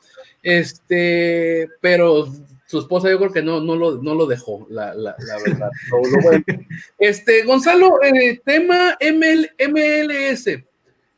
[0.42, 2.26] este, pero
[2.66, 5.70] su esposa yo creo que no, no, lo, no lo dejó, la, la, la verdad.
[6.98, 10.46] Este, Gonzalo, eh, tema ML, MLS,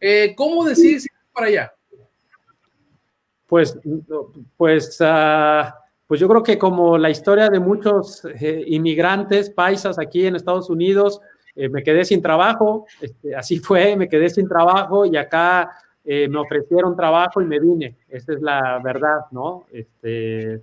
[0.00, 1.72] eh, ¿cómo decís para allá?
[3.46, 3.78] Pues,
[4.56, 5.70] pues, uh,
[6.08, 10.68] pues yo creo que como la historia de muchos eh, inmigrantes paisas aquí en Estados
[10.68, 11.20] Unidos,
[11.56, 15.70] eh, me quedé sin trabajo, este, así fue, me quedé sin trabajo y acá
[16.04, 19.64] eh, me ofrecieron trabajo y me vine, esa es la verdad, ¿no?
[19.72, 20.62] Este,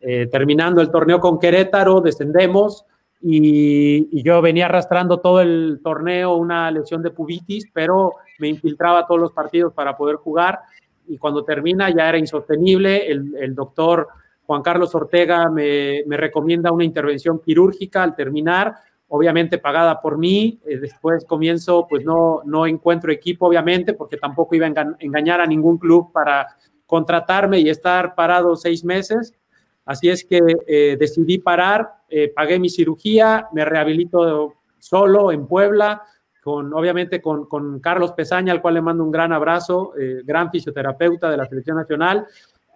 [0.00, 2.84] eh, terminando el torneo con Querétaro, descendemos
[3.20, 9.06] y, y, yo venía arrastrando todo el torneo una lesión de pubitis, pero me infiltraba
[9.06, 10.60] todos los partidos para poder jugar
[11.08, 14.08] y cuando termina ya era insostenible, el, el doctor
[14.44, 18.74] Juan Carlos Ortega me, me recomienda una intervención quirúrgica al terminar,
[19.08, 20.60] obviamente pagada por mí.
[20.66, 25.46] Eh, después comienzo, pues no, no encuentro equipo, obviamente, porque tampoco iba a engañar a
[25.46, 26.48] ningún club para
[26.86, 29.34] contratarme y estar parado seis meses.
[29.84, 36.02] Así es que eh, decidí parar, eh, pagué mi cirugía, me rehabilito solo en Puebla,
[36.42, 39.92] con, obviamente con, con Carlos Pesaña, al cual le mando un gran abrazo,
[40.22, 42.24] gran fisioterapeuta de la selección nacional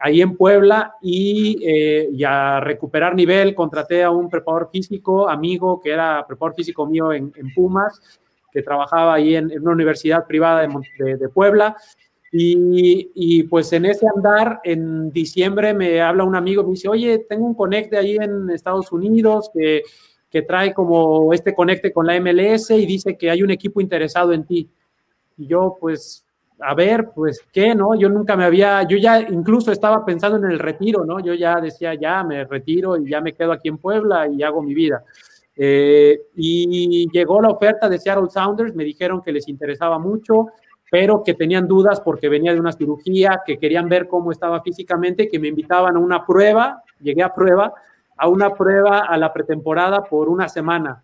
[0.00, 5.80] ahí en Puebla y, eh, y, a recuperar nivel contraté a un preparador físico, amigo,
[5.80, 8.00] que era preparador físico mío en, en Pumas,
[8.50, 11.76] que trabajaba ahí en, en una universidad privada de, de, de Puebla.
[12.32, 17.26] Y, y, pues en ese andar, en diciembre me habla un amigo, me dice, oye,
[17.28, 19.82] tengo un conecte ahí en Estados Unidos que,
[20.30, 24.32] que trae como este conecte con la MLS y dice que hay un equipo interesado
[24.32, 24.70] en ti.
[25.36, 26.24] Y yo pues
[26.62, 27.94] a ver, pues qué, ¿no?
[27.94, 31.20] Yo nunca me había, yo ya incluso estaba pensando en el retiro, ¿no?
[31.20, 34.62] Yo ya decía, ya me retiro y ya me quedo aquí en Puebla y hago
[34.62, 35.02] mi vida.
[35.56, 40.48] Eh, y llegó la oferta de Seattle Sounders, me dijeron que les interesaba mucho,
[40.90, 45.28] pero que tenían dudas porque venía de una cirugía, que querían ver cómo estaba físicamente,
[45.28, 47.72] que me invitaban a una prueba, llegué a prueba,
[48.16, 51.02] a una prueba a la pretemporada por una semana,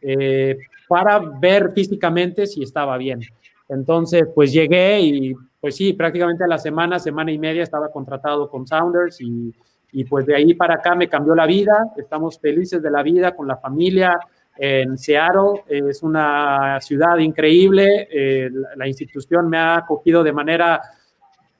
[0.00, 3.20] eh, para ver físicamente si estaba bien.
[3.68, 8.50] Entonces, pues llegué y pues sí, prácticamente a la semana, semana y media estaba contratado
[8.50, 9.54] con Sounders y,
[9.92, 11.92] y, pues de ahí para acá me cambió la vida.
[11.96, 14.18] Estamos felices de la vida con la familia
[14.56, 15.62] en Seattle.
[15.68, 18.08] Es una ciudad increíble.
[18.10, 20.80] Eh, la, institución me ha acogido de manera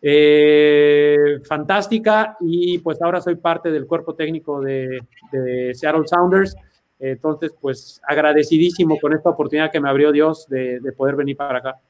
[0.01, 5.01] eh, fantástica y pues ahora soy parte del cuerpo técnico de,
[5.75, 6.57] Seattle Sounders.
[6.99, 11.81] Entonces, pues agradecidísimo con esta oportunidad que me abrió Dios de poder venir para acá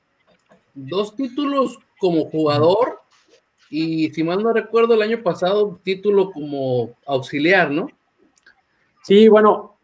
[0.74, 3.00] dos títulos como jugador
[3.70, 7.88] y si mal no recuerdo el año pasado título como auxiliar, ¿no?
[9.02, 9.78] Sí, bueno,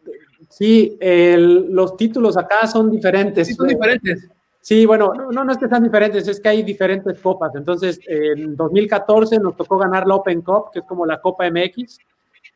[0.47, 3.47] sí, el, los títulos acá son diferentes.
[3.47, 4.29] Sí, son diferentes.
[4.61, 7.55] Sí, bueno, no, no es que sean diferentes, es que hay diferentes copas.
[7.55, 11.97] Entonces, en 2014 nos tocó ganar la Open Cup, que es como la Copa MX,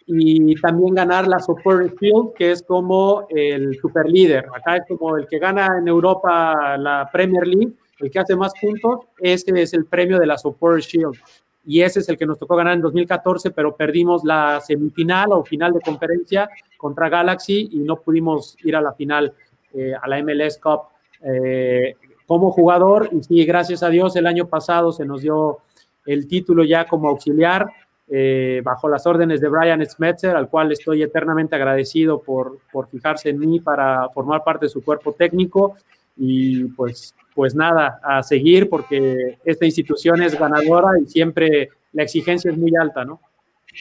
[0.06, 4.46] y también ganar la Support Field, que es como el super líder.
[4.54, 8.54] Acá es como el que gana en Europa la Premier League el que hace más
[8.60, 11.18] puntos, ese es el premio de la Support Shield.
[11.66, 15.46] Y ese es el que nos tocó ganar en 2014, pero perdimos la semifinal o
[15.46, 19.34] final de conferencia contra Galaxy y no pudimos ir a la final,
[19.74, 20.82] eh, a la MLS Cup
[21.22, 21.96] eh,
[22.28, 23.10] como jugador.
[23.14, 25.60] Y sí, gracias a Dios, el año pasado se nos dio
[26.06, 27.68] el título ya como auxiliar.
[28.10, 33.30] Eh, bajo las órdenes de Brian Smetzer, al cual estoy eternamente agradecido por, por fijarse
[33.30, 35.78] en mí para formar parte de su cuerpo técnico
[36.16, 42.52] y pues pues nada, a seguir porque esta institución es ganadora y siempre la exigencia
[42.52, 43.20] es muy alta, ¿no?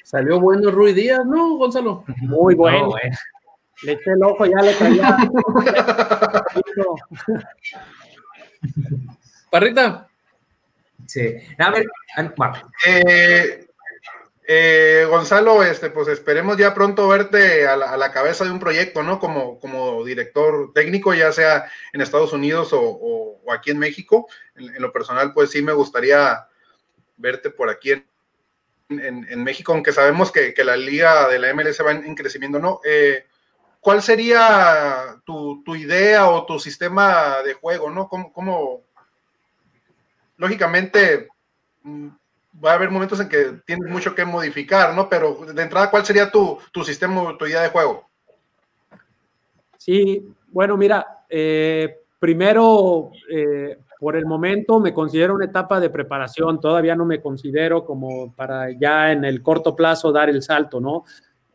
[0.05, 2.05] Salió bueno Rui Díaz, ¿no, Gonzalo?
[2.23, 2.89] Muy bueno.
[2.89, 2.95] No,
[3.83, 5.17] Le eché el ojo, ya le traía.
[9.51, 10.09] Parrita.
[11.07, 11.35] Sí.
[11.59, 11.85] A ver,
[12.37, 12.55] bueno.
[12.87, 13.67] eh,
[14.45, 19.21] eh, Gonzalo, este, pues esperemos ya pronto verte a la, cabeza de un proyecto, ¿no?
[19.21, 24.27] Como, como director técnico, ya sea en Estados Unidos o, aquí en México.
[24.57, 26.49] En, lo personal, pues sí me gustaría
[27.17, 27.93] verte por aquí
[28.89, 32.81] en, México, aunque sabemos que, la liga de la MLS va en, crecimiento, ¿no?
[32.85, 33.27] Eh,
[33.81, 38.09] ¿Cuál sería tu, idea o tu sistema de juego, ¿no?
[38.09, 38.83] ¿Cómo,
[40.37, 41.29] lógicamente
[42.65, 45.09] va a haber momentos en que tienes mucho que modificar, ¿no?
[45.09, 48.09] Pero de entrada, ¿cuál sería tu, tu sistema, tu idea de juego?
[49.79, 56.61] Sí, bueno, mira, eh, primero, eh, por el momento me considero una etapa de preparación,
[56.61, 61.05] todavía no me considero como para ya en el corto plazo dar el salto, ¿no?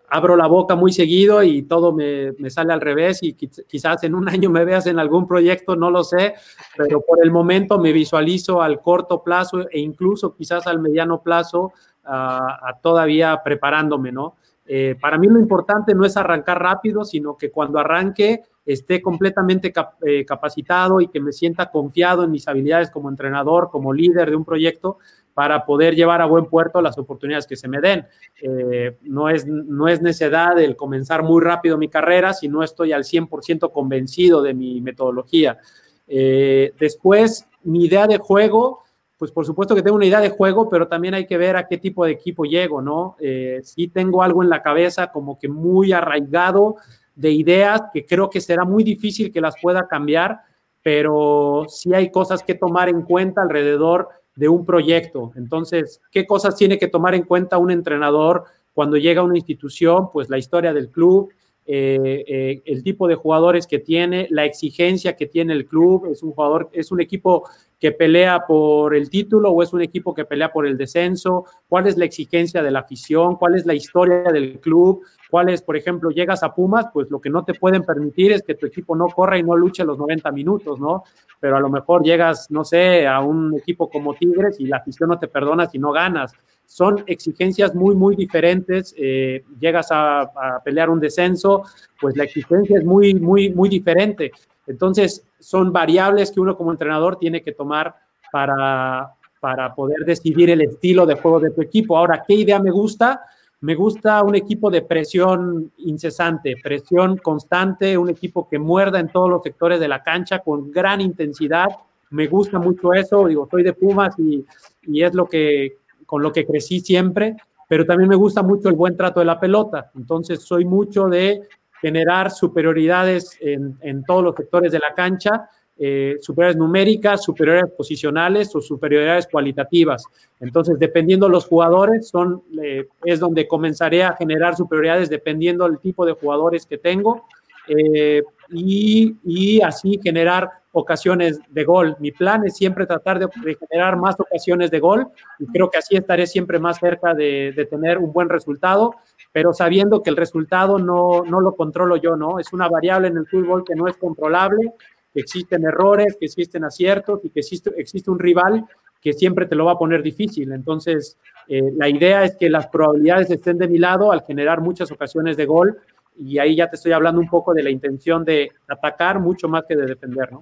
[0.09, 4.29] Abro la boca muy seguido y todo me, sale al revés y quizás en un
[4.29, 6.35] año me veas en algún proyecto, no lo sé,
[6.77, 11.73] pero por el momento me visualizo al corto plazo e incluso quizás al mediano plazo
[12.05, 14.35] a todavía preparándome, ¿no?
[14.69, 19.71] Eh, para mí lo importante no es arrancar rápido, sino que cuando arranque esté completamente
[20.05, 24.35] eh, capacitado y que me sienta confiado en mis habilidades como entrenador, como líder de
[24.35, 24.97] un proyecto,
[25.37, 28.07] para poder llevar a buen puerto las oportunidades que se me den.
[28.41, 32.91] Eh, no, es, no es necedad el comenzar muy rápido mi carrera si no estoy
[32.91, 35.59] al 100% convencido de mi metodología.
[36.07, 40.87] después, mi idea de juego pues por supuesto que tengo una idea de juego, pero
[40.87, 43.15] también hay que ver a qué tipo de equipo llego, ¿no?
[43.19, 46.75] Eh, sí tengo algo en la cabeza como que muy arraigado
[47.15, 50.41] de ideas que creo que será muy difícil que las pueda cambiar,
[50.83, 54.07] pero sí hay cosas que tomar en cuenta alrededor
[54.37, 55.33] de un proyecto.
[55.35, 60.09] Entonces, ¿qué cosas tiene que tomar en cuenta un entrenador cuando llega a una institución?
[60.13, 61.29] Pues la historia del club,
[61.65, 66.21] eh, eh, el tipo de jugadores que tiene, la exigencia que tiene el club, es
[66.21, 67.49] un jugador, es un equipo
[67.79, 71.87] que pelea por el título o es un equipo que pelea por el descenso, cuál
[71.87, 75.77] es la exigencia de la afición, cuál es la historia del club, cuál es, por
[75.77, 78.95] ejemplo, llegas a Pumas, pues lo que no te pueden permitir es que tu equipo
[78.95, 81.03] no corra y no luche los 90 minutos, ¿no?
[81.39, 85.09] Pero a lo mejor llegas, no sé, a un equipo como Tigres y la afición
[85.09, 86.33] no te perdona si no ganas.
[86.65, 88.93] Son exigencias muy, muy diferentes.
[88.97, 91.63] Eh, llegas a, a pelear un descenso,
[92.01, 94.31] pues la exigencia es muy, muy, muy diferente.
[94.65, 97.95] Entonces, son variables que uno como entrenador tiene que tomar
[98.31, 101.97] para, para poder decidir el estilo de juego de tu equipo.
[101.97, 103.21] Ahora, ¿qué idea me gusta?
[103.61, 109.29] Me gusta un equipo de presión incesante, presión constante, un equipo que muerda en todos
[109.29, 111.67] los sectores de la cancha con gran intensidad.
[112.11, 114.45] Me gusta mucho eso, digo, soy de Pumas y,
[114.83, 117.35] y es lo que con lo que crecí siempre,
[117.67, 119.91] pero también me gusta mucho el buen trato de la pelota.
[119.95, 121.41] Entonces, soy mucho de
[121.81, 125.49] generar superioridades en, en todos los sectores de la cancha,
[125.79, 130.03] eh, superioridades numéricas, superioridades posicionales o superioridades cualitativas.
[130.39, 136.03] Entonces, dependiendo los jugadores, son, eh, es donde comenzaré a generar superioridades dependiendo del tipo
[136.03, 137.27] de jugadores que tengo
[137.67, 141.95] eh, y, y, así generar ocasiones de gol.
[141.99, 143.27] Mi plan es siempre tratar de,
[143.69, 145.07] generar más ocasiones de gol
[145.37, 148.95] y creo que así estaré siempre más cerca de, de tener un buen resultado
[149.37, 152.39] pero sabiendo que el resultado no, no lo controlo yo, ¿no?
[152.39, 154.73] Es una variable en el fútbol que no es controlable,
[155.13, 158.65] que existen errores, que existen aciertos y que existe, existe un rival
[158.99, 160.51] que siempre te lo va a poner difícil.
[160.53, 164.91] Entonces, eh, la idea es que las probabilidades estén de mi lado al generar muchas
[164.91, 165.77] ocasiones de gol
[166.17, 169.65] y ahí ya te estoy hablando un poco de la intención de atacar mucho más
[169.69, 170.41] que de defender, ¿no?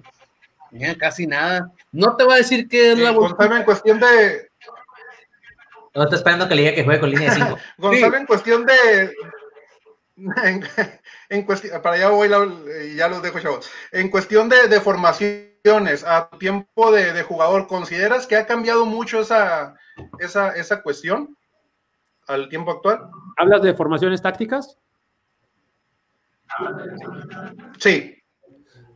[0.98, 1.70] casi nada.
[1.92, 3.10] No te voy a decir que es la...
[3.10, 4.48] en cuestión de,
[5.96, 7.58] no estoy esperando que le diga que juegue con línea de 5.
[7.78, 9.14] Gonzalo, en cuestión de.
[11.28, 12.28] En, cuestión, para allá voy,
[12.94, 13.70] ya los dejo, chavos.
[13.92, 19.74] En cuestión de, formaciones, a tiempo de, jugador, ¿consideras que ha cambiado mucho esa,
[20.18, 21.36] esa, esa cuestión
[22.28, 23.10] al tiempo actual?
[23.36, 24.78] ¿Hablas de formaciones tácticas?
[27.78, 28.15] Sí.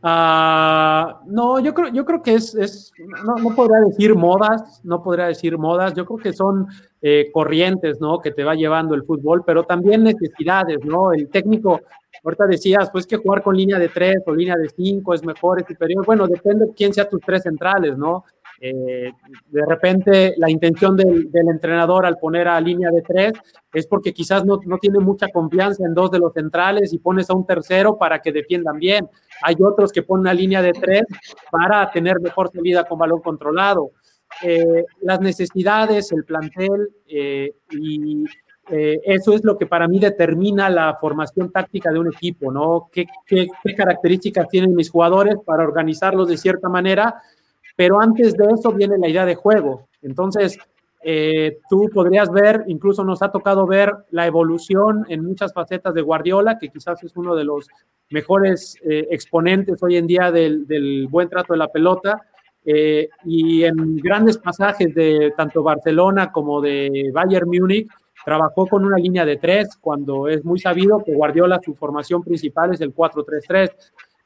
[0.03, 2.91] Uh, no, yo creo, yo creo que es, es
[3.23, 6.65] no, no, podría decir modas, no podría decir modas, yo creo que son
[7.03, 8.19] eh, corrientes, ¿no?
[8.19, 11.13] Que te va llevando el fútbol, pero también necesidades, ¿no?
[11.13, 11.81] El técnico,
[12.23, 15.61] ahorita decías, pues que jugar con línea de tres o línea de cinco es mejor,
[15.61, 18.25] es superior, bueno, depende de quién sea tus tres centrales, ¿no?
[18.63, 19.11] Eh,
[19.49, 23.33] de repente la intención del, del, entrenador al poner a línea de tres
[23.73, 27.27] es porque quizás no, no, tiene mucha confianza en dos de los centrales y pones
[27.31, 29.09] a un tercero para que defiendan bien.
[29.41, 31.03] Hay otros que ponen una línea de tres
[31.51, 33.91] para tener mejor salida con balón controlado.
[34.43, 38.23] Eh, las necesidades, el plantel eh, y
[38.69, 42.89] eh, eso es lo que para mí determina la formación táctica de un equipo, ¿no?
[42.91, 47.21] ¿Qué, qué, qué características tienen mis jugadores para organizarlos de cierta manera?
[47.75, 49.89] Pero antes de eso viene la idea de juego.
[50.01, 50.57] Entonces,
[51.03, 56.01] eh, tú podrías ver, incluso nos ha tocado ver la evolución en muchas facetas de
[56.01, 57.67] Guardiola, que quizás es uno de los
[58.11, 62.21] mejores eh, exponentes hoy en día del, buen trato de la pelota.
[62.63, 67.87] Eh, y en grandes pasajes de tanto Barcelona como de Bayern Múnich,
[68.23, 72.71] trabajó con una línea de tres, cuando es muy sabido que Guardiola su formación principal
[72.71, 73.71] es el 4-3-3,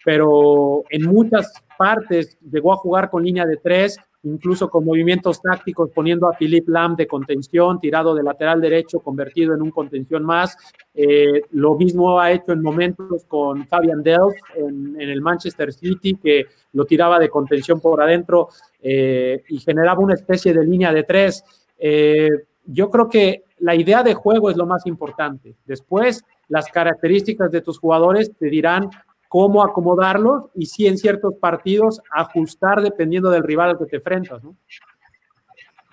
[0.03, 5.91] pero en muchas partes llegó a jugar con línea de tres incluso con movimientos tácticos,
[5.91, 10.57] poniendo a Philippe Lam de contención, tirado de lateral derecho, convertido en un contención más.
[10.93, 16.45] Eh, lo mismo ha hecho en momentos con Fabian en, en el Manchester City, que
[16.73, 18.49] lo tiraba de contención por adentro
[18.81, 21.43] eh, y generaba una especie de línea de tres.
[21.77, 22.29] Eh,
[22.65, 25.55] yo creo que la idea de juego es lo más importante.
[25.65, 28.89] Después, las características de tus jugadores te dirán
[29.35, 34.41] cómo acomodarlos y si en ciertos partidos ajustar dependiendo del rival al que te enfrentas,
[34.41, 34.55] ¿no?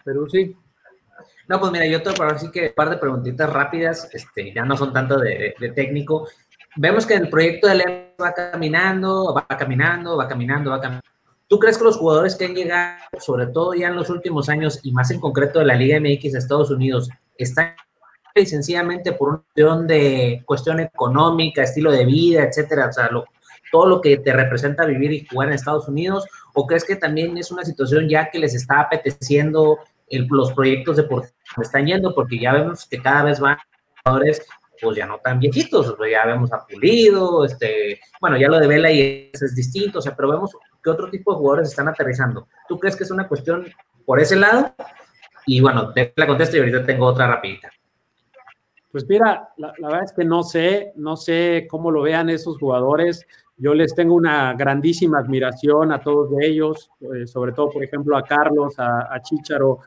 [0.05, 0.55] Pero sí.
[1.49, 4.65] No, pues mira, yo te para así que un par de preguntitas rápidas, este, ya
[4.65, 6.29] no son tanto de, de técnico.
[6.77, 11.09] Vemos que el proyecto de León va caminando, va caminando, va caminando, va caminando.
[11.49, 14.79] ¿Tú crees que los jugadores que han llegado, sobre todo ya en los últimos años
[14.85, 17.75] y más en concreto de la Liga MX de Estados Unidos, están
[18.35, 23.25] y sencillamente por una cuestión de cuestión económica, estilo de vida, etcétera, o sea, lo,
[23.71, 27.37] todo lo que te representa vivir y jugar en Estados Unidos, o crees que también
[27.39, 29.79] es una situación ya que les está apeteciendo
[30.09, 33.57] el, los proyectos deportivos que están yendo, porque ya vemos que cada vez van
[34.05, 34.47] jugadores
[34.81, 38.91] pues ya no tan viejitos, ya vemos a Pulido, este, bueno, ya lo de Vela
[38.91, 42.49] y es, es distinto, o sea, pero vemos que otro tipo de jugadores están aterrizando.
[42.69, 43.65] ¿Tú crees que es una cuestión
[44.05, 44.75] por ese lado?
[45.47, 47.71] Y bueno, te la contesto y ahorita tengo otra rapidita.
[48.93, 53.27] Pues mira, la, verdad es que no sé, no sé cómo lo vean esos jugadores.
[53.57, 58.23] Yo les tengo una grandísima admiración a todos ellos, eh, sobre todo, por ejemplo, a
[58.23, 59.79] Carlos, a, a Chicharo.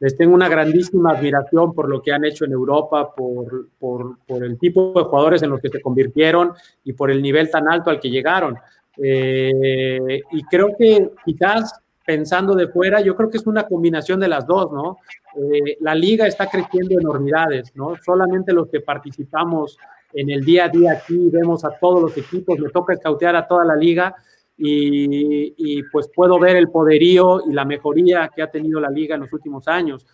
[0.00, 4.92] Les tengo una grandísima admiración por lo que han hecho en Europa, por, el tipo
[4.92, 6.52] de jugadores en los que se convirtieron
[6.82, 8.56] y por el nivel tan alto al que llegaron.
[9.00, 14.28] Eh, y creo que quizás pensando de fuera, yo creo que es una combinación de
[14.28, 14.96] las dos, ¿no?
[15.36, 17.96] Eh, la liga está creciendo enormidades, ¿no?
[18.02, 19.76] Solamente los que participamos
[20.14, 23.46] en el día a día aquí, vemos a todos los equipos, me toca escautear a
[23.46, 24.16] toda la liga
[24.56, 29.16] y, y, pues puedo ver el poderío y la mejoría que ha tenido la liga
[29.16, 30.06] en los últimos años.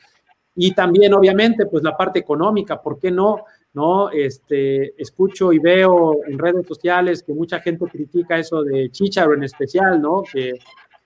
[0.56, 3.44] Y también, obviamente, pues la parte económica, ¿por qué no?
[3.74, 4.10] ¿no?
[4.10, 9.42] Este, escucho y veo en redes sociales que mucha gente critica eso de Chicharo en
[9.42, 10.22] especial, ¿no?
[10.32, 10.52] Que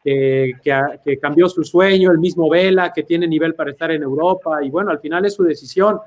[0.03, 4.71] que, cambió su sueño, el mismo Vela, que tiene nivel para estar en Europa, y
[4.71, 5.99] bueno, al final es su decisión,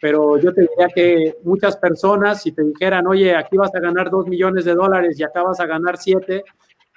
[0.00, 4.10] pero yo te diría que muchas personas, si te dijeran, oye, aquí vas a ganar
[4.10, 6.42] dos millones de dólares y acá vas a ganar siete,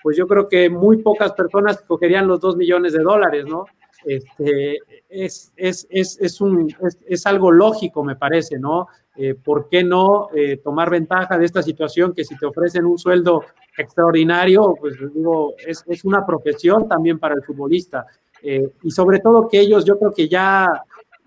[0.01, 3.65] pues yo creo que muy pocas personas cogerían los dos millones de dólares, ¿no?
[4.05, 4.79] Este,
[5.09, 6.39] es, es, es, es,
[7.07, 8.87] es, algo lógico, me parece, ¿no?
[9.15, 12.97] Eh, ¿Por qué no eh, tomar ventaja de esta situación que si te ofrecen un
[12.97, 13.43] sueldo
[13.77, 18.07] extraordinario, pues digo, es, una profesión también para el futbolista.
[18.41, 20.67] Eh, y sobre todo que ellos, yo creo que ya,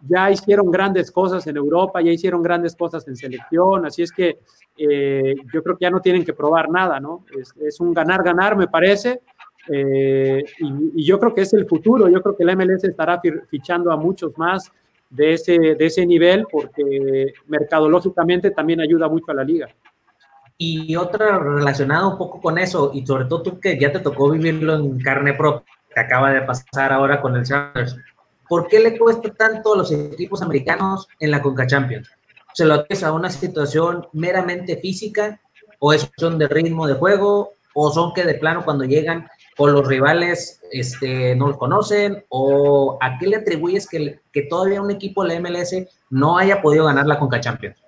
[0.06, 4.38] ya hicieron grandes cosas en Europa, ya hicieron grandes cosas en selección, así es que
[4.76, 7.24] yo creo que ya no tienen que probar nada, ¿no?
[7.58, 9.22] Es un ganar-ganar, me parece.
[9.68, 12.08] Eh, y, y, yo creo que es el futuro.
[12.08, 14.70] Yo creo que la MLS estará fichando a muchos más
[15.10, 19.68] de ese, de ese nivel porque mercadológicamente también ayuda mucho a la liga.
[20.58, 24.30] Y otra relacionada un poco con eso, y sobre todo tú que ya te tocó
[24.30, 27.96] vivirlo en carne propia, que acaba de pasar ahora con el Chargers,
[28.48, 32.08] ¿por qué le cuesta tanto a los equipos americanos en la Conca Champions?
[32.54, 35.38] ¿Se lo haces a una situación meramente física
[35.78, 39.28] o es cuestión de ritmo de juego o son que de plano cuando llegan
[39.58, 44.82] o los rivales este, no los conocen, o a qué le atribuyes que, que todavía
[44.82, 45.74] un equipo de la MLS
[46.10, 47.82] no haya podido ganar la Conca Champions?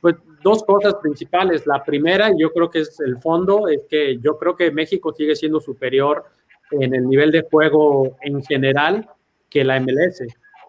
[0.00, 1.66] Pues dos cosas principales.
[1.66, 5.36] La primera, yo creo que es el fondo, es que yo creo que México sigue
[5.36, 6.24] siendo superior
[6.70, 9.08] en el nivel de juego en general
[9.48, 10.22] que la MLS.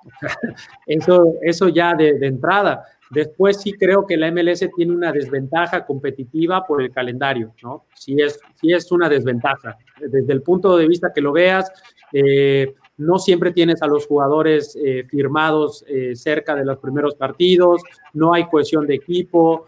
[0.88, 2.84] Eso, eso ya de, de entrada.
[3.12, 7.86] Después sí creo que la MLS tiene una desventaja competitiva por el calendario, ¿no?
[7.94, 9.78] Sí es, sí es una desventaja.
[10.00, 11.70] Desde el punto de vista que lo veas,
[12.14, 17.82] eh, no siempre tienes a los jugadores eh, firmados eh, cerca de los primeros partidos,
[18.14, 19.66] no hay cohesión de equipo,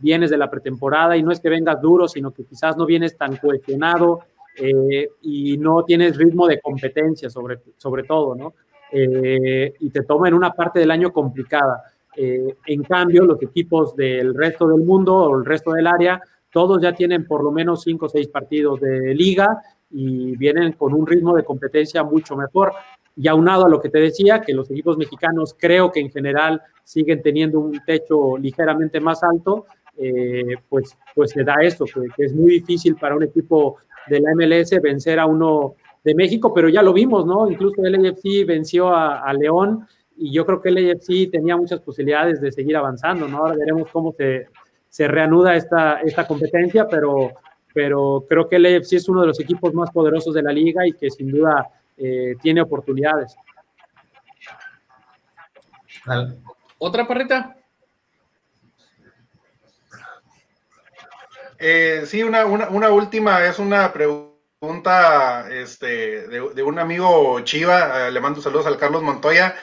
[0.00, 3.16] vienes de la pretemporada y no es que vengas duro, sino que quizás no vienes
[3.16, 4.20] tan cohesionado
[5.20, 8.54] y no tienes ritmo de competencia sobre, sobre todo, ¿no?
[8.92, 11.95] y te toma en una parte del año complicada.
[12.16, 16.80] Eh, en cambio, los equipos del resto del mundo o el resto del área, todos
[16.80, 19.60] ya tienen por lo menos cinco o seis partidos de liga
[19.90, 22.72] y vienen con un ritmo de competencia mucho mejor.
[23.14, 26.60] Y aunado a lo que te decía, que los equipos mexicanos creo que en general
[26.82, 29.66] siguen teniendo un techo ligeramente más alto,
[29.98, 33.76] eh, pues, pues se da esto, que, que, es muy difícil para un equipo
[34.08, 37.50] de la MLS vencer a uno de México, pero ya lo vimos, ¿no?
[37.50, 39.86] Incluso el LFC venció a, a León
[40.18, 43.38] y yo creo que el AFC tenía muchas posibilidades de seguir avanzando, ¿no?
[43.38, 44.46] Ahora veremos cómo se,
[44.88, 47.32] se reanuda esta, esta competencia, pero,
[47.74, 50.86] pero creo que el AFC es uno de los equipos más poderosos de la liga
[50.86, 53.36] y que sin duda eh, tiene oportunidades.
[56.78, 57.56] ¿Otra parrita?
[61.58, 68.08] Eh, sí, una, una, una, última, es una pregunta este, de, de un amigo Chiva,
[68.08, 69.54] eh, le mando saludos al Carlos Montoya.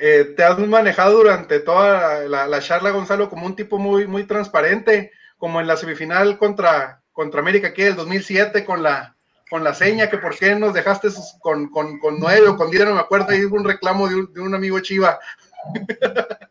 [0.00, 4.24] Eh, te has manejado durante toda la, la, charla, Gonzalo, como un tipo muy, muy
[4.24, 9.16] transparente, como en la semifinal contra, contra América aquí del 2007 con la,
[9.50, 11.08] con la seña, que por qué nos dejaste
[11.40, 14.14] con, con, con nueve o con diez, no me acuerdo, ahí hubo un reclamo de
[14.14, 15.18] un, de un amigo Chiva.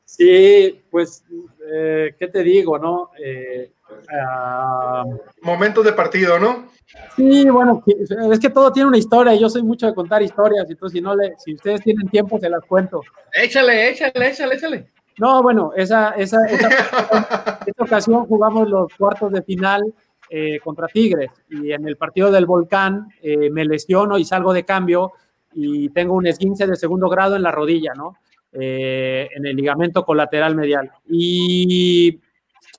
[0.06, 1.24] Sí, pues,
[1.72, 3.12] eh, ¿qué te digo, no?
[3.24, 6.70] Eh, uh, Momentos de partido, ¿no?
[7.16, 7.84] Sí, bueno,
[8.32, 11.02] es que todo tiene una historia y yo soy mucho de contar historias, entonces si
[11.02, 13.02] no le, si ustedes tienen tiempo se las cuento.
[13.34, 14.92] Échale, échale, échale, échale.
[15.18, 16.70] No, bueno, esa, esa, esa,
[17.66, 19.84] esa ocasión jugamos los cuartos de final
[20.30, 24.66] eh, contra Tigres y en el partido del Volcán eh, me lesiono y salgo de
[24.66, 25.14] cambio
[25.54, 28.18] y tengo un esguince de segundo grado en la rodilla, ¿no?
[28.54, 30.92] Eh, en el ligamento colateral medial.
[31.08, 32.20] Y,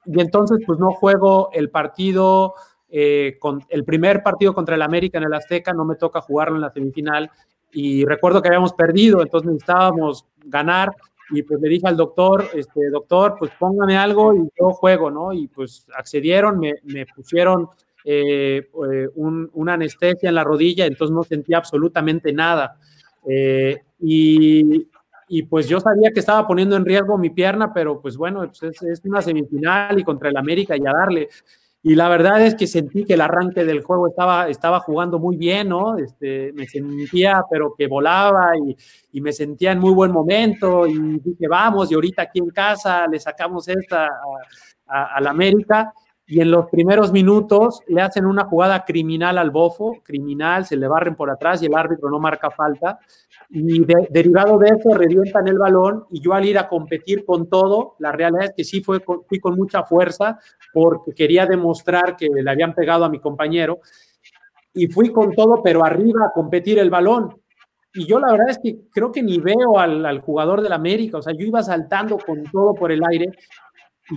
[0.07, 2.55] y, entonces, pues no juego el partido,
[2.89, 6.57] eh, con el primer partido contra el América en el Azteca, no me toca jugarlo
[6.57, 7.31] en la semifinal.
[7.71, 10.91] Y recuerdo que habíamos perdido, entonces necesitábamos ganar.
[11.31, 15.35] Y pues le dije al doctor, este, doctor, pues póngame algo y yo juego, ¿no?
[15.35, 17.69] Y pues accedieron, me, me pusieron
[18.05, 18.67] eh,
[19.17, 22.79] un, una anestesia en la rodilla, entonces no sentía absolutamente nada.
[23.29, 24.89] Eh, y,
[25.29, 28.63] y pues yo sabía que estaba poniendo en riesgo mi pierna, pero pues bueno, pues
[28.63, 31.29] es, es, una semifinal y contra el América y a darle.
[31.83, 35.37] Y la verdad es que sentí que el arranque del juego estaba, estaba jugando muy
[35.37, 35.97] bien, ¿no?
[35.97, 38.77] Este, me sentía, pero que volaba y,
[39.13, 43.07] y me sentía en muy buen momento y dije, vamos, y ahorita aquí en casa
[43.07, 44.11] le sacamos esta a,
[44.87, 45.93] a, a la América
[46.31, 50.87] y en los primeros minutos le hacen una jugada criminal al bofo, criminal, se le
[50.87, 52.99] barren por atrás y el árbitro no marca falta.
[53.49, 57.49] Y de, derivado de eso revientan el balón y yo al ir a competir con
[57.49, 60.39] todo, la realidad es que sí fue con, fui con mucha fuerza
[60.75, 63.81] porque quería demostrar que le habían pegado a mi compañero
[64.75, 67.41] y fui con todo, pero arriba a competir el balón.
[67.95, 71.17] Y yo la verdad es que creo que ni veo al, al jugador del América,
[71.17, 73.33] o sea, yo iba saltando con todo por el aire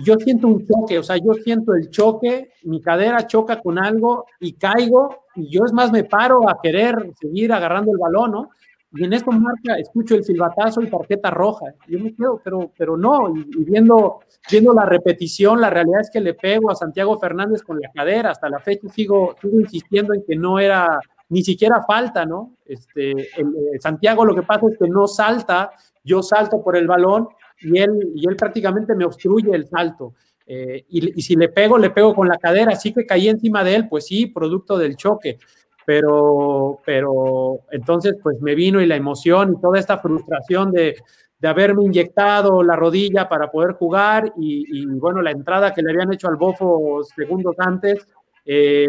[0.04, 4.26] yo siento un choque, o sea, yo siento el choque, mi cadera choca con algo
[4.40, 8.50] y caigo, y yo es más me paro a querer seguir agarrando el balón, ¿no?
[8.94, 11.66] Y en esto marca, escucho el silbatazo y tarjeta roja.
[11.88, 14.20] Yo me quedo, pero, pero no, y, y, viendo,
[14.50, 18.32] viendo la repetición, la realidad es que le pego a Santiago Fernández con la cadera.
[18.32, 22.56] Hasta la fecha sigo, sigo insistiendo en que no era ni siquiera falta, ¿no?
[22.66, 25.70] Este, el, el Santiago lo que pasa es que no salta,
[26.04, 27.28] yo salto por el balón
[27.62, 30.14] y él, y él prácticamente me obstruye el salto.
[30.46, 33.62] Eh, y, y, si le pego, le pego con la cadera, así que caí encima
[33.62, 35.38] de él, pues sí, producto del choque.
[35.84, 40.96] Pero, pero entonces, pues me vino y la emoción y toda esta frustración de,
[41.42, 46.12] de haberme inyectado la rodilla para poder jugar y, bueno, la entrada que le habían
[46.12, 48.06] hecho al bofo segundos antes,
[48.44, 48.86] eh,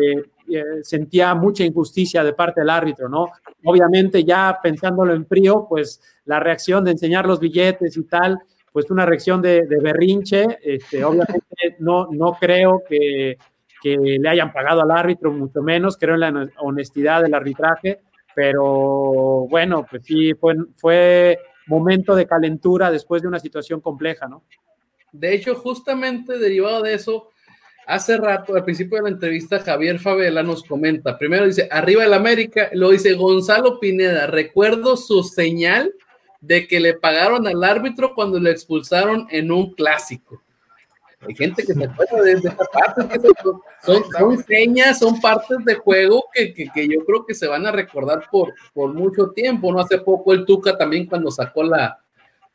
[0.48, 3.26] eh, sentía mucha injusticia de parte del árbitro, ¿no?
[3.66, 8.38] Obviamente ya pensándolo en frío, pues la reacción de enseñar los billetes y tal,
[8.74, 10.60] pues una reacción de, de berrinche.
[10.62, 13.38] Este, obviamente no, no creo que,
[13.82, 18.02] que, le hayan pagado al árbitro, mucho menos, creo en la honestidad del arbitraje,
[18.36, 24.44] pero bueno, pues sí, fue, fue momento de calentura después de una situación compleja, ¿no?
[25.12, 27.30] De hecho, justamente derivado de eso,
[27.86, 32.14] hace rato, al principio de la entrevista, Javier Favela nos comenta, primero dice, arriba el
[32.14, 35.94] América, luego dice Gonzalo Pineda, recuerdo su señal
[36.44, 40.42] de que le pagaron al árbitro cuando le expulsaron en un clásico.
[41.22, 43.30] Hay gente que se acuerda de esta parte,
[43.82, 47.66] son, son, señas, son partes de juego que, que, que, yo creo que se van
[47.66, 49.80] a recordar por, por mucho tiempo, ¿no?
[49.80, 51.98] Hace poco el Tuca también cuando sacó la,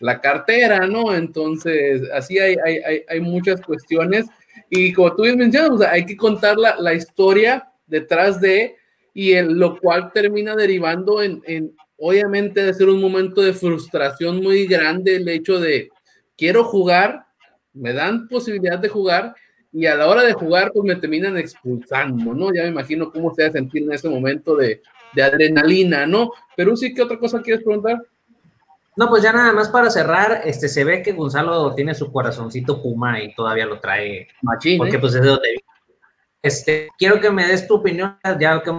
[0.01, 1.15] la cartera, ¿no?
[1.15, 4.27] Entonces, así hay, hay, hay, muchas cuestiones
[4.69, 8.77] y como tú bien mencionas, o sea, hay que contar la, la historia detrás de
[9.15, 14.43] y el, lo cual termina derivando en, en, obviamente de ser un momento de frustración
[14.43, 15.91] muy grande el hecho de
[16.37, 17.27] quiero jugar,
[17.73, 19.35] me dan posibilidad de jugar
[19.73, 22.55] y a la hora de jugar pues me terminan expulsando, ¿no?
[22.55, 24.81] Ya me imagino cómo se va a sentir en ese momento de,
[25.15, 26.33] de adrenalina, ¿no?
[26.57, 27.99] Pero sí, ¿qué otra cosa quieres preguntar?
[28.97, 32.83] No, pues ya nada más para cerrar, este, se ve que Gonzalo tiene su corazoncito
[32.83, 34.27] Puma y todavía lo trae.
[34.43, 34.99] Machín, porque ¿eh?
[34.99, 35.49] pues es de donde
[36.43, 38.73] Este, quiero que me des tu opinión, ya que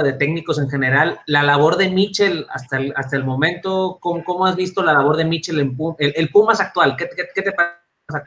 [0.00, 4.46] de técnicos en general, la labor de Mitchell hasta el, hasta el momento, ¿cómo, ¿cómo,
[4.46, 6.96] has visto la labor de Mitchell en el, el Pumas actual?
[6.96, 8.24] ¿Qué, qué, qué te pasa?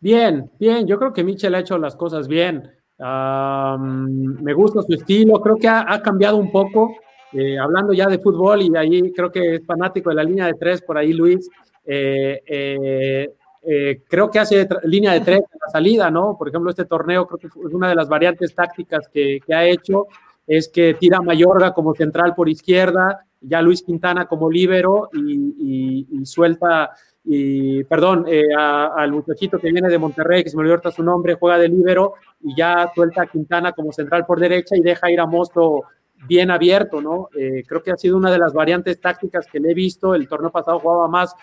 [0.00, 2.68] Bien, bien, yo creo que Mitchell ha hecho las cosas bien.
[2.98, 6.96] Me gusta su estilo, creo que ha, ha cambiado un poco.
[7.32, 10.54] eh, hablando ya de fútbol, y ahí creo que es fanático de la línea de
[10.54, 11.48] tres, por ahí Luis.
[11.84, 13.34] eh, eh,
[13.64, 16.36] eh, creo que hace línea de tres en la salida, ¿no?
[16.36, 20.08] Por ejemplo, este torneo creo que es una de las variantes tácticas que, ha hecho,
[20.46, 26.24] es que tira a Mayorga como central por izquierda, ya Luis Quintana como líbero y,
[26.24, 26.90] suelta,
[27.24, 31.34] y perdón, eh, al muchachito que viene de Monterrey, que se me olvidó su nombre,
[31.34, 35.20] juega de líbero y ya suelta a Quintana como central por derecha y deja ir
[35.20, 35.84] a Mosto
[36.26, 37.28] bien abierto, ¿no?
[37.36, 40.14] Eh, creo que ha sido una de las variantes tácticas que le he visto.
[40.14, 41.34] El torneo pasado jugaba más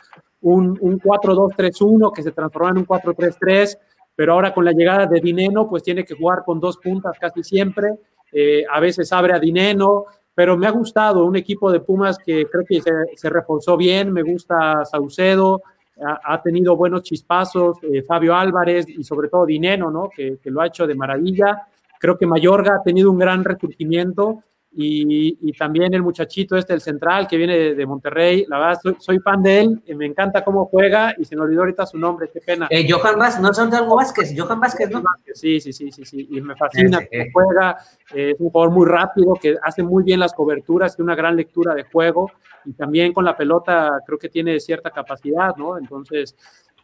[0.42, 3.78] un, un 4-2-3-1 que se transformó en un 4-3-3,
[4.16, 7.44] pero ahora con la llegada de Dineno, pues tiene que jugar con dos puntas casi
[7.44, 7.96] siempre.
[8.32, 12.46] Eh, a veces abre a Dineno, pero me ha gustado un equipo de Pumas que
[12.46, 14.12] creo que se, se reforzó bien.
[14.12, 15.62] Me gusta Saucedo,
[16.02, 20.10] ha, tenido buenos chispazos, eh, Fabio Álvarez y sobre todo Dineno, ¿no?
[20.10, 21.68] Que, que lo ha hecho de maravilla.
[22.00, 26.82] Creo que Mayorga ha tenido un gran resurgimiento y, y también el muchachito este, el
[26.82, 28.46] central, que viene de, de Monterrey.
[28.48, 31.62] La verdad, soy, soy fan de él, me encanta cómo juega y se me olvidó
[31.62, 32.68] ahorita su nombre, qué pena.
[32.70, 35.02] Eh, Johan Vázquez, no son de algo Vázquez, Johan Vázquez, ¿no?
[35.34, 36.28] Sí, sí, sí, sí, sí.
[36.32, 37.78] Y me fascina cómo juega.
[38.14, 41.36] eh, es un jugador muy rápido, que hace muy bien las coberturas, tiene una gran
[41.36, 42.30] lectura de juego
[42.66, 45.78] y también con la pelota creo que tiene cierta capacidad, ¿no?
[45.78, 46.36] Entonces,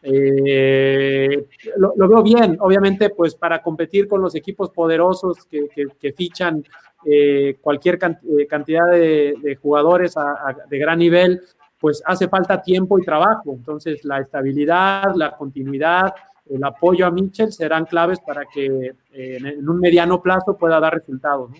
[0.02, 1.46] eh,
[1.76, 2.56] lo, lo veo bien.
[2.60, 6.64] Obviamente, pues para competir con los equipos poderosos que, que- que fichan
[7.08, 11.40] eh, cualquier can- eh, cantidad de, de jugadores a- a- de gran nivel,
[11.78, 13.52] pues hace falta tiempo y trabajo.
[13.54, 16.14] Entonces, la estabilidad, la continuidad,
[16.48, 18.66] el apoyo a Mitchell serán claves para que
[19.12, 21.50] eh, en, un mediano plazo pueda dar resultados.
[21.50, 21.56] ¿no?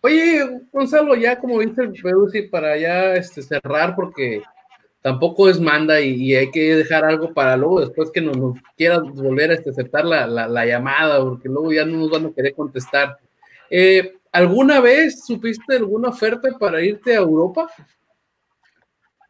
[0.00, 4.42] Oye, Gonzalo, ya como dice el para ya este, cerrar, porque
[5.02, 8.58] tampoco es manda y, y hay que dejar algo para luego, después que nos, nos
[8.76, 12.26] quieras volver a este, aceptar la, la- la llamada, porque luego ya no nos van
[12.26, 13.18] a querer contestar.
[13.70, 17.68] Eh, ¿Alguna vez supiste alguna oferta para irte a Europa?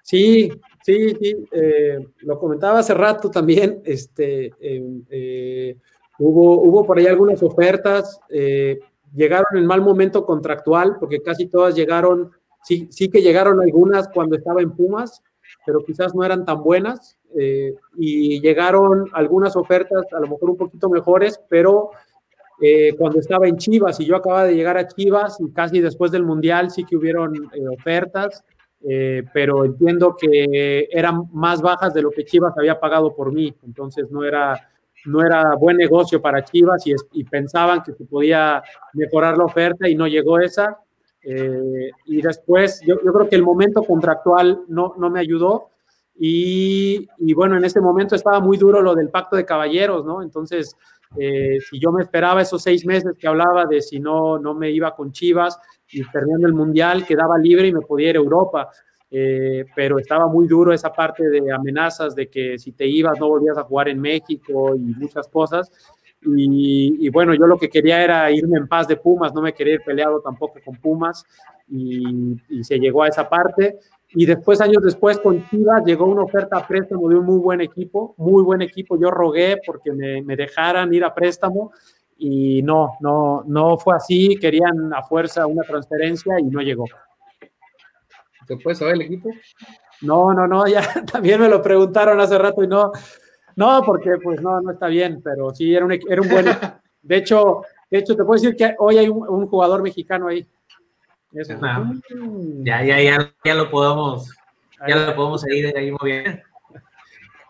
[0.03, 0.51] Sí,
[0.83, 1.37] sí, sí.
[1.53, 3.83] eh, lo comentaba hace rato también.
[3.85, 5.77] Este, eh, eh,
[6.19, 8.19] hubo, hubo por ahí algunas ofertas.
[8.31, 8.79] eh,
[9.15, 12.31] llegaron en mal momento contractual, porque casi todas llegaron,
[12.63, 15.23] sí, sí que llegaron algunas cuando estaba en Pumas,
[15.65, 17.19] pero quizás no eran tan buenas.
[17.99, 21.91] y llegaron algunas ofertas, a lo mejor un poquito mejores, pero
[22.61, 26.11] eh, cuando estaba en Chivas y yo acababa de llegar a Chivas y casi después
[26.11, 28.45] del Mundial sí que hubieron eh, ofertas,
[28.89, 33.55] eh, pero entiendo que eran más bajas de lo que Chivas había pagado por mí,
[33.65, 34.69] entonces no era,
[35.07, 38.63] no era buen negocio para Chivas y, y pensaban que se podía
[38.93, 40.79] mejorar la oferta y no llegó esa.
[41.23, 45.71] Eh, y después yo, yo creo que el momento contractual no, no me ayudó.
[46.21, 50.23] Y, y bueno, en ese momento estaba muy duro lo del pacto de caballeros, ¿no?
[50.23, 50.77] Entonces,
[51.17, 54.71] eh, si yo me esperaba esos seis meses que hablaba de si no, no me
[54.71, 55.59] iba con Chivas
[55.91, 58.69] y perdiendo el Mundial, quedaba libre y me podía ir a Europa.
[59.11, 63.29] Eh, pero estaba muy duro esa parte de amenazas de que si te ibas no
[63.29, 65.71] volvías a jugar en México y muchas cosas.
[66.21, 69.75] Y, bueno, yo lo que quería era irme en paz de Pumas, no me quería
[69.75, 71.25] ir peleado tampoco con Pumas
[71.69, 73.79] y se llegó a esa parte.
[74.11, 77.61] Y después, años después, con Chivas llegó una oferta a préstamo de un muy buen
[77.61, 78.99] equipo, muy buen equipo.
[78.99, 81.73] Yo rogué porque me, me dejaran ir a préstamo
[82.17, 84.37] y no, no, no fue así.
[84.41, 86.87] Querían a fuerza una transferencia y no llegó.
[88.47, 89.29] ¿Se puede saber el equipo?
[90.01, 90.83] No, no, no, ya
[91.13, 92.91] también me lo preguntaron hace rato y no,
[93.57, 96.47] no, porque pues no, no está bien, pero sí, era un, era un buen.
[97.01, 100.47] De hecho, de hecho, te puedo decir que hoy hay un, un jugador mexicano ahí.
[101.41, 101.59] Eso.
[101.63, 101.93] Ah,
[102.65, 104.31] ya, ya, ya, ya lo podemos,
[104.89, 106.43] ya lo podemos seguir ahí muy bien.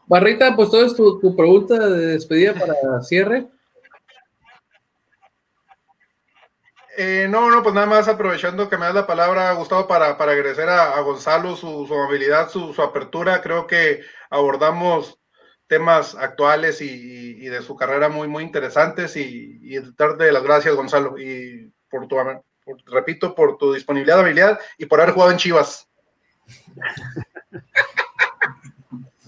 [0.07, 3.47] Barrita, pues todo es tu, tu pregunta de despedida para cierre.
[6.97, 10.33] Eh, no, no, pues nada más aprovechando que me das la palabra, Gustavo, para, para
[10.33, 13.41] agradecer a, a Gonzalo su, su amabilidad, su, su apertura.
[13.41, 14.01] Creo que
[14.31, 15.19] abordamos
[15.69, 20.43] temas actuales y, y- y de su carrera muy, muy interesantes y, y darte las
[20.43, 22.17] gracias, Gonzalo, y por tu,
[22.77, 25.89] por- repito, por tu disponibilidad, habilidad y por haber jugado en Chivas.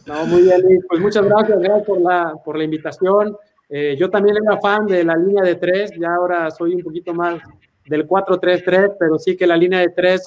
[0.07, 0.81] No, muy bien, Luis.
[0.89, 3.37] Pues muchas gracias, gracias por la, por la invitación.
[3.69, 7.15] Eh, yo también era fan de la línea de tres, ya ahora soy un poquito
[7.15, 7.41] más
[7.87, 10.27] del 4-3-3, pero sí que la línea de tres.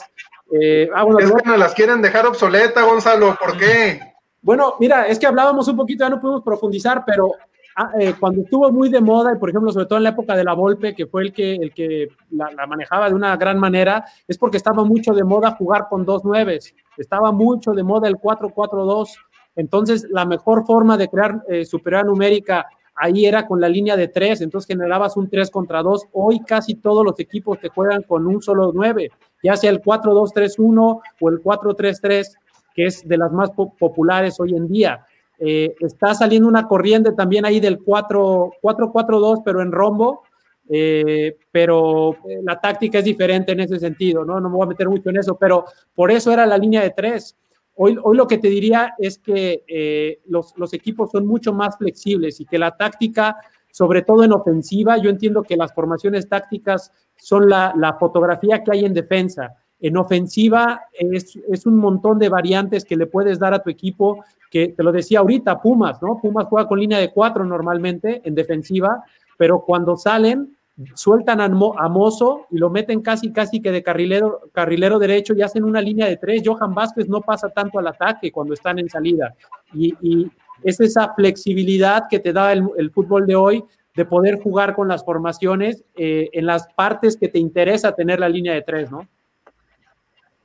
[0.57, 3.99] eh, ah, bueno, Es luego- que nos las quieren dejar obsoleta, Gonzalo, ¿por qué?
[4.41, 7.31] Bueno, mira, es que hablábamos un poquito, ya no pudimos profundizar, pero
[7.76, 10.36] ah, eh, cuando estuvo muy de moda, y por ejemplo, sobre todo en la época
[10.36, 13.58] de la Volpe, que fue el que, el que la, la manejaba de una gran
[13.60, 18.08] manera, es porque estaba mucho de moda jugar con dos nueves, estaba mucho de moda
[18.08, 19.10] el 4-4-2.
[19.56, 24.08] Entonces, la mejor forma de crear eh, superioridad numérica ahí era con la línea de
[24.08, 26.06] tres, entonces generabas un 3 contra 2.
[26.14, 29.10] Hoy casi todos los equipos te juegan con un solo 9,
[29.41, 32.36] ya sea el 4-2-3-1 o el 4-3-3,
[32.76, 35.06] que es de las más po- populares hoy en día.
[35.40, 40.24] Eh, está saliendo una corriente también ahí del 4-4-2, pero en rombo,
[40.70, 44.40] eh, pero eh, la táctica es diferente en ese sentido, ¿no?
[44.40, 46.92] No me voy a meter mucho en eso, pero por eso era la línea de
[46.92, 47.36] tres.
[47.76, 51.78] Hoy, hoy lo que te diría es que eh, los, los equipos son mucho más
[51.78, 53.38] flexibles y que la táctica,
[53.72, 58.72] sobre todo en ofensiva, yo entiendo que las formaciones tácticas son la, la fotografía que
[58.72, 59.56] hay en defensa.
[59.84, 64.24] En ofensiva es, es un montón de variantes que le puedes dar a tu equipo,
[64.50, 66.20] que te lo decía ahorita, Pumas, ¿no?
[66.20, 69.04] Pumas juega con línea de cuatro normalmente en defensiva,
[69.38, 70.56] pero cuando salen,
[70.96, 75.42] sueltan a, Mo- Mozo y lo meten casi, casi que de carrilero, carrilero derecho y
[75.42, 76.42] hacen una línea de tres.
[76.46, 79.36] Johan Vázquez no pasa tanto al ataque cuando están en salida.
[79.74, 80.32] Y, y
[80.64, 83.64] es esa flexibilidad que te da el, el fútbol de hoy
[83.96, 88.30] de poder jugar con las formaciones eh, en las partes que te interesa tener la
[88.30, 89.08] línea de tres, ¿no?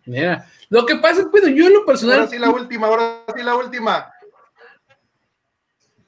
[0.09, 2.21] Mira, lo que pasa es que bueno, yo en lo personal.
[2.21, 4.13] Ahora sí la última, ahora sí la última.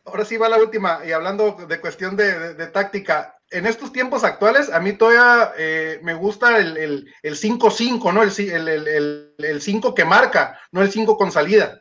[0.05, 1.01] Ahora sí va la última.
[1.07, 5.53] Y hablando de cuestión de, de- de táctica, en estos tiempos actuales, a mí todavía
[5.59, 8.23] eh, me gusta el, el, el 5-5, ¿no?
[8.23, 11.81] El, ci- el, el, el, el 5 que marca, no el 5 con salida.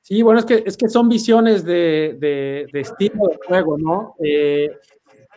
[0.00, 4.16] Sí, bueno, es que, es que son visiones de, de- de estilo de juego, ¿no?
[4.22, 4.70] Eh,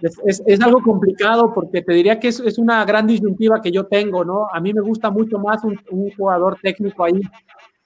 [0.01, 3.85] es, es- algo complicado porque te diría que es, es una gran disyuntiva que yo
[3.85, 4.47] tengo, ¿no?
[4.51, 5.77] A mí me gusta mucho más un,
[6.17, 7.21] jugador técnico ahí,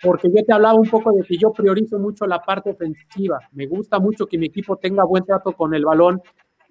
[0.01, 3.39] porque yo te hablaba un poco de que yo priorizo mucho la parte ofensiva.
[3.51, 6.21] Me gusta mucho que mi equipo tenga buen trato con el balón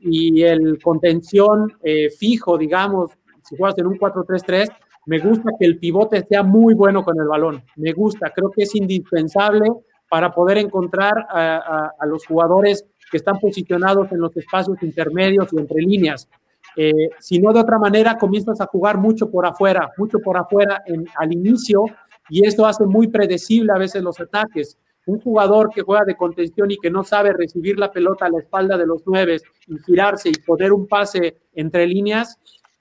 [0.00, 3.12] y el contención eh, fijo, digamos,
[3.42, 4.68] si juegas en un 4-3-3,
[5.06, 7.62] me gusta que el pivote sea muy bueno con el balón.
[7.76, 9.66] Me gusta, creo que es indispensable
[10.10, 15.80] para poder encontrar a los jugadores que están posicionados en los espacios intermedios y entre
[15.80, 16.28] líneas.
[16.76, 20.82] Eh, si no, de otra manera, comienzas a jugar mucho por afuera, mucho por afuera
[21.16, 21.84] al inicio,
[22.28, 24.78] y esto hace muy predecible a veces los ataques.
[25.06, 28.40] Un jugador que juega de contención y que no sabe recibir la pelota a la
[28.40, 32.38] espalda de los nueve y girarse y poner un pase entre líneas,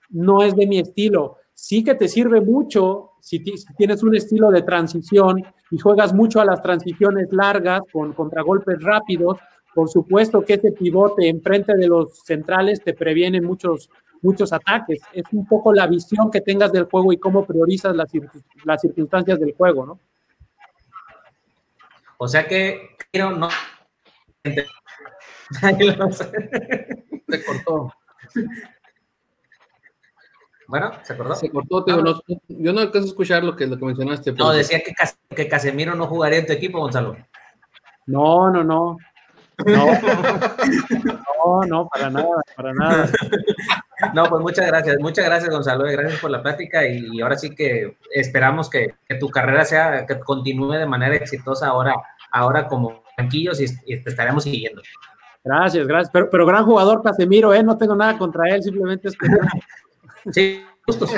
[0.09, 1.37] no es de mi estilo.
[1.53, 3.43] Sí que te sirve mucho si
[3.77, 9.37] tienes un estilo de transición y juegas mucho a las transiciones largas con contragolpes rápidos.
[9.77, 13.91] Por supuesto que ese pivote enfrente de los centrales te previene muchos,
[14.23, 14.99] muchos ataques.
[15.13, 18.09] Es un poco la visión que tengas del juego y cómo priorizas las,
[18.63, 19.99] las circunstancias del juego, ¿no?
[22.17, 23.49] O sea que quiero no.
[27.29, 27.93] Se cortó.
[30.67, 31.35] Bueno, ¿se acordó?
[31.35, 34.31] Se cortó, te digo, no- yo no alcanzo a escuchar lo que, lo que mencionaste.
[34.31, 37.15] No, decía que, Cas- que Casemiro no jugaría en tu equipo, Gonzalo.
[38.07, 38.97] No, no, no.
[39.65, 39.87] No,
[41.45, 43.09] no, no, para nada, para nada.
[44.13, 47.55] No, pues muchas gracias, muchas gracias Gonzalo, eh, gracias por la plática y, ahora sí
[47.55, 51.95] que esperamos que, que tu carrera sea, que continúe de manera exitosa ahora,
[52.31, 54.81] ahora como banquillos y, y te estaremos siguiendo.
[55.43, 56.11] Gracias, gracias.
[56.11, 57.63] Pero, pero gran jugador Casemiro, ¿eh?
[57.63, 59.27] No tengo nada contra él, simplemente es que.
[60.31, 61.11] Sí, justos.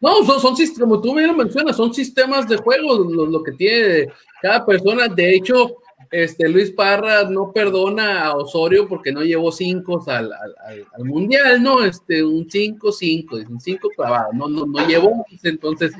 [0.00, 3.42] No, son, son sist- como tú bien lo mencionas, son sistemas de juego lo, lo
[3.42, 5.08] que tiene cada persona.
[5.08, 5.76] De hecho,
[6.10, 11.04] este Luis Parra no perdona a Osorio porque no llevó cinco al, al, al- al
[11.04, 11.82] mundial, ¿no?
[11.84, 15.92] Este, un 5-5, un 5 clavado, no, no, no llevó, entonces,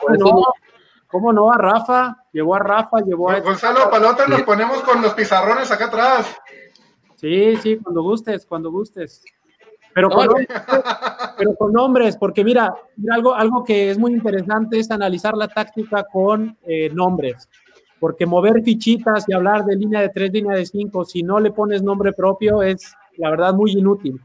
[0.00, 0.44] por eso No, no-
[1.06, 1.52] ¿Cómo no?
[1.52, 3.38] A Rafa, llevó a Rafa, llevó a.
[3.38, 6.34] Gonzalo, palota, nos ponemos con los pizarrones acá atrás.
[7.14, 9.22] Sí, sí, cuando gustes, cuando gustes.
[9.94, 10.34] Pero con, No,
[11.38, 15.46] pero con nombres, porque mira, mira, algo, algo que es muy interesante es analizar la
[15.46, 17.48] táctica con eh, nombres.
[18.04, 21.52] Porque mover fichitas y hablar de línea de tres, línea de cinco, si no le
[21.52, 24.20] pones nombre propio, es la verdad muy inútil.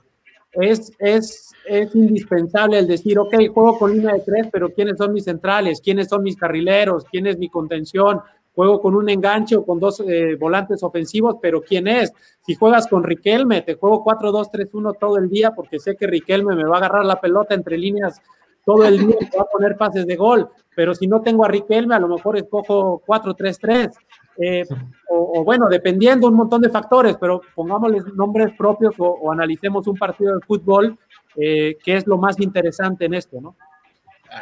[0.52, 5.14] Es, es, es indispensable el decir, ok, juego con línea de tres, pero ¿quiénes son
[5.14, 5.80] mis centrales?
[5.80, 7.06] ¿Quiénes son mis carrileros?
[7.10, 8.20] ¿Quién es mi contención?
[8.54, 12.12] Juego con un enganche o con dos eh, volantes ofensivos, pero ¿quién es?
[12.46, 16.66] Si juegas con Riquelme, te juego 4-2-3-1 todo el día porque sé que Riquelme me
[16.66, 18.22] va a agarrar la pelota entre líneas
[18.70, 20.48] todo el día va a poner pases de gol.
[20.76, 23.92] Pero si no tengo a Riquelme, a lo mejor escojo 4-3-3.
[24.38, 24.64] Eh,
[25.10, 29.88] o, o, bueno, dependiendo un montón de factores, pero pongámosles nombres propios o, o analicemos
[29.88, 30.96] un partido de fútbol,
[31.36, 33.56] eh, que es lo más interesante en esto, ¿no?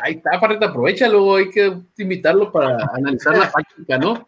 [0.02, 4.28] Ahí está, Parrita, aprovechalo, hay que invitarlo para analizar la práctica, ¿no?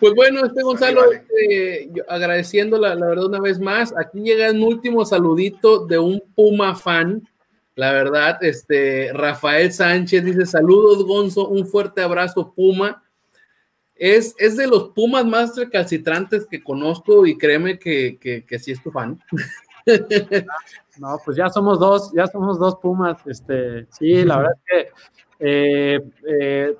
[0.00, 4.50] Pues bueno, este Gonzalo, este, yo agradeciendo la, la verdad una vez más, aquí llega
[4.50, 7.22] un último saludito de un Puma fan,
[7.80, 13.02] la verdad, este, Rafael Sánchez dice, saludos Gonzo, un fuerte abrazo Puma,
[13.94, 18.82] es, es de los Pumas más recalcitrantes que conozco y créeme que, que, sí es
[18.82, 19.18] tu fan.
[20.98, 23.16] No, pues ya somos dos, ya somos dos Pumas.
[23.26, 24.88] Este, sí, la verdad es que
[25.38, 26.74] eh, eh,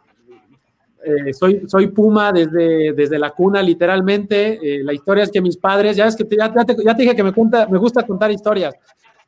[1.03, 4.59] eh, soy, soy Puma desde, desde la cuna, literalmente.
[4.83, 7.17] La historia es que mis padres, ya es que te, ya, te, ya, te, dije
[7.17, 8.75] que me, cuenta, me gusta contar historias.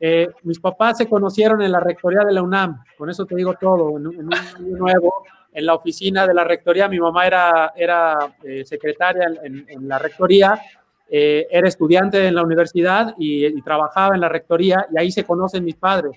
[0.05, 3.53] Eh, mis papás se conocieron en la rectoría de la UNAM, con eso te digo
[3.53, 5.13] todo, en, en un año nuevo,
[5.53, 9.97] en la oficina de la rectoría, mi mamá era, era eh, secretaria en, en, la
[9.99, 10.59] rectoría,
[11.09, 15.23] eh, era estudiante en la universidad y, y, trabajaba en la rectoría y ahí se
[15.23, 16.11] conocen mis padres.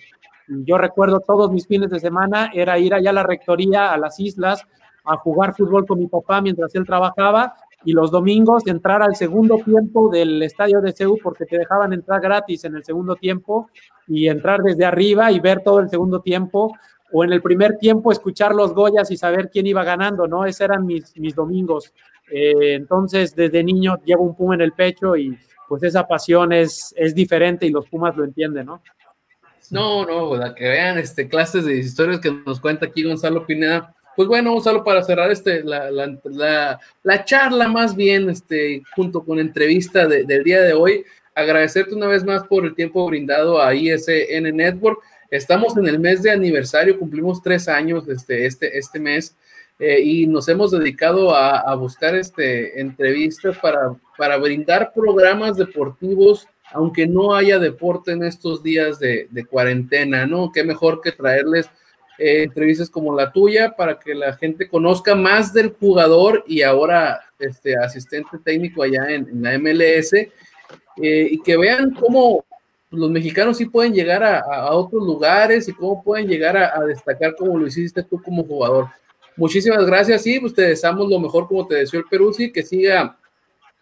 [0.49, 4.19] Yo recuerdo todos mis fines de semana era ir allá a la rectoría, a las
[4.19, 4.67] islas,
[5.05, 7.55] a jugar fútbol con mi papá mientras él trabajaba
[7.87, 12.21] y los domingos entrar al segundo tiempo del estadio de CEU porque te dejaban entrar
[12.21, 13.71] gratis en el segundo tiempo
[14.09, 16.77] y entrar desde arriba y ver todo el segundo tiempo
[17.13, 20.45] o en el primer tiempo escuchar los Goyas y saber quién iba ganando, ¿no?
[20.45, 21.95] Esos eran mis, mis domingos.
[22.29, 25.39] Eh, entonces, desde niño llevo un Puma en el pecho y
[25.69, 28.83] pues esa pasión es, es diferente y los Pumas lo entienden, ¿no?
[29.71, 33.95] No, no, la que vean este, clases de historias que nos cuenta aquí Gonzalo Pineda
[34.17, 39.23] pues bueno, Gonzalo, para cerrar este, la, la, la, la charla más bien, este, junto
[39.23, 43.61] con entrevista de, del día de hoy, agradecerte una vez más por el tiempo brindado
[43.61, 45.01] a ISN Network.
[45.31, 49.37] Estamos en el mes de aniversario, cumplimos tres años este, este, este mes
[49.79, 57.07] eh, y nos hemos dedicado a, buscar este, entrevistas para, para brindar programas deportivos, aunque
[57.07, 60.51] no haya deporte en estos días de cuarentena, ¿no?
[60.51, 61.69] Qué mejor que traerles
[62.19, 67.21] eh, entrevistas como la tuya para que la gente conozca más del jugador y ahora
[67.39, 70.31] este asistente técnico allá en, en la MLS eh,
[70.97, 72.45] y que vean cómo
[72.91, 76.85] los mexicanos sí pueden llegar a, a otros lugares y cómo pueden llegar a, a,
[76.85, 78.89] destacar como lo hiciste tú como jugador.
[79.37, 82.63] Muchísimas gracias y pues te deseamos lo mejor como te deseó el Perú, sí, que
[82.63, 83.19] siga,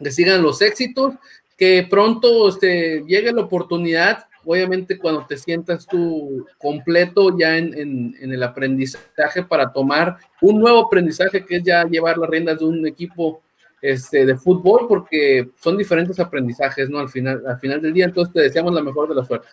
[0.03, 1.15] que sigan los éxitos,
[1.57, 8.33] que pronto este, llegue la oportunidad obviamente cuando te sientas tú completo ya en, en,
[8.33, 12.87] el aprendizaje para tomar un nuevo aprendizaje que es ya llevar las riendas de un
[12.87, 13.43] equipo
[13.81, 16.99] este, de fútbol, porque son diferentes aprendizajes, ¿no?
[16.99, 19.51] Al final, al final del día, entonces te deseamos la mejor de las suertes.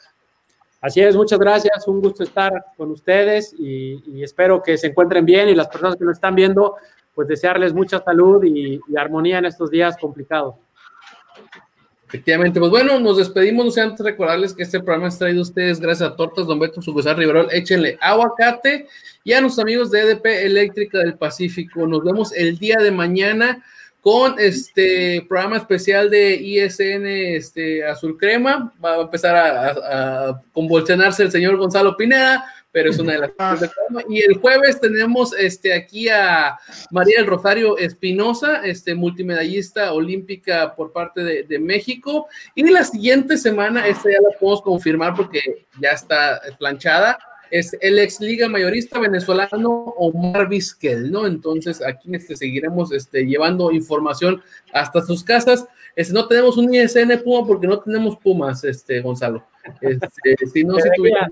[0.79, 5.49] Así es, muchas gracias, un gusto estar con ustedes y, espero que se encuentren bien
[5.49, 6.75] y las personas que nos están viendo,
[7.13, 10.55] pues desearles mucha salud y armonía en estos días complicados.
[12.11, 15.43] Efectivamente, pues bueno, nos despedimos, no sé antes recordarles que este programa es traído a
[15.43, 18.87] ustedes gracias a Tortas Don Beto Sucursal Riverol, échenle aguacate
[19.23, 21.87] y a nuestros amigos de EDP Eléctrica del Pacífico.
[21.87, 23.63] Nos vemos el día de mañana
[24.01, 28.73] con este programa especial de ISN este, Azul Crema.
[28.83, 33.19] Va a empezar a, a, a convulsionarse el señor Gonzalo Pineda pero es una de
[33.19, 33.69] las cosas de
[34.09, 36.57] Y el jueves tenemos este, aquí a
[36.89, 42.27] María del Rosario Espinosa, este, multimedallista olímpica por parte de, de, México.
[42.55, 47.17] Y la siguiente semana, esta ya la podemos confirmar porque ya está planchada,
[47.51, 51.27] es el ex liga mayorista venezolano Omar Vizquel, ¿no?
[51.27, 54.41] Entonces aquí este, seguiremos este, llevando información
[54.73, 55.67] hasta sus casas.
[55.95, 59.45] Este, no tenemos un ISN Puma porque no tenemos Pumas, este, Gonzalo.
[59.81, 61.29] Este, si no, si tuviera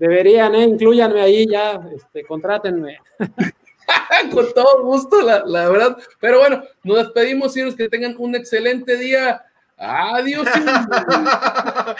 [0.00, 0.64] Deberían, ¿eh?
[0.64, 3.00] Incluyanme ahí ya, este, contrátenme.
[4.32, 5.98] Con todo gusto, la, la, verdad.
[6.18, 9.44] Pero bueno, nos despedimos, y que tengan un excelente día.
[9.76, 10.48] Adiós.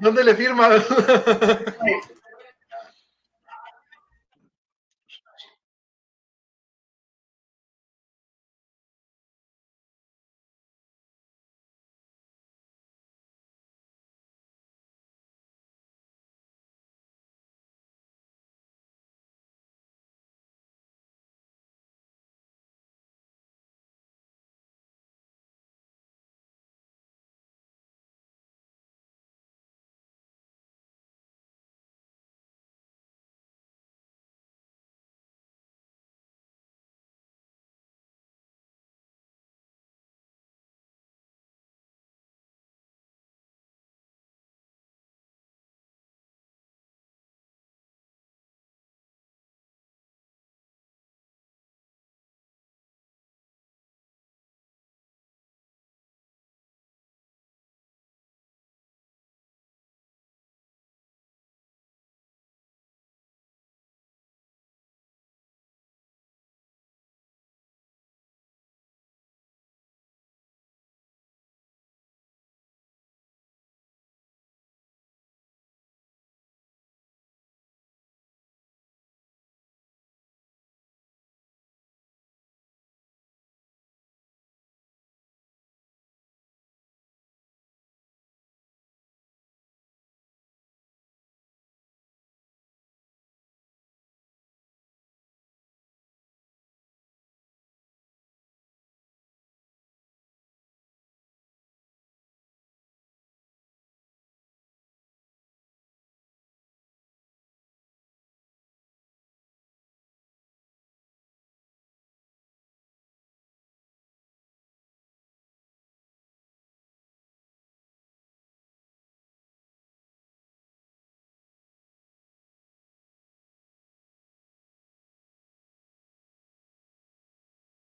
[0.00, 0.68] ¿Dónde le firma?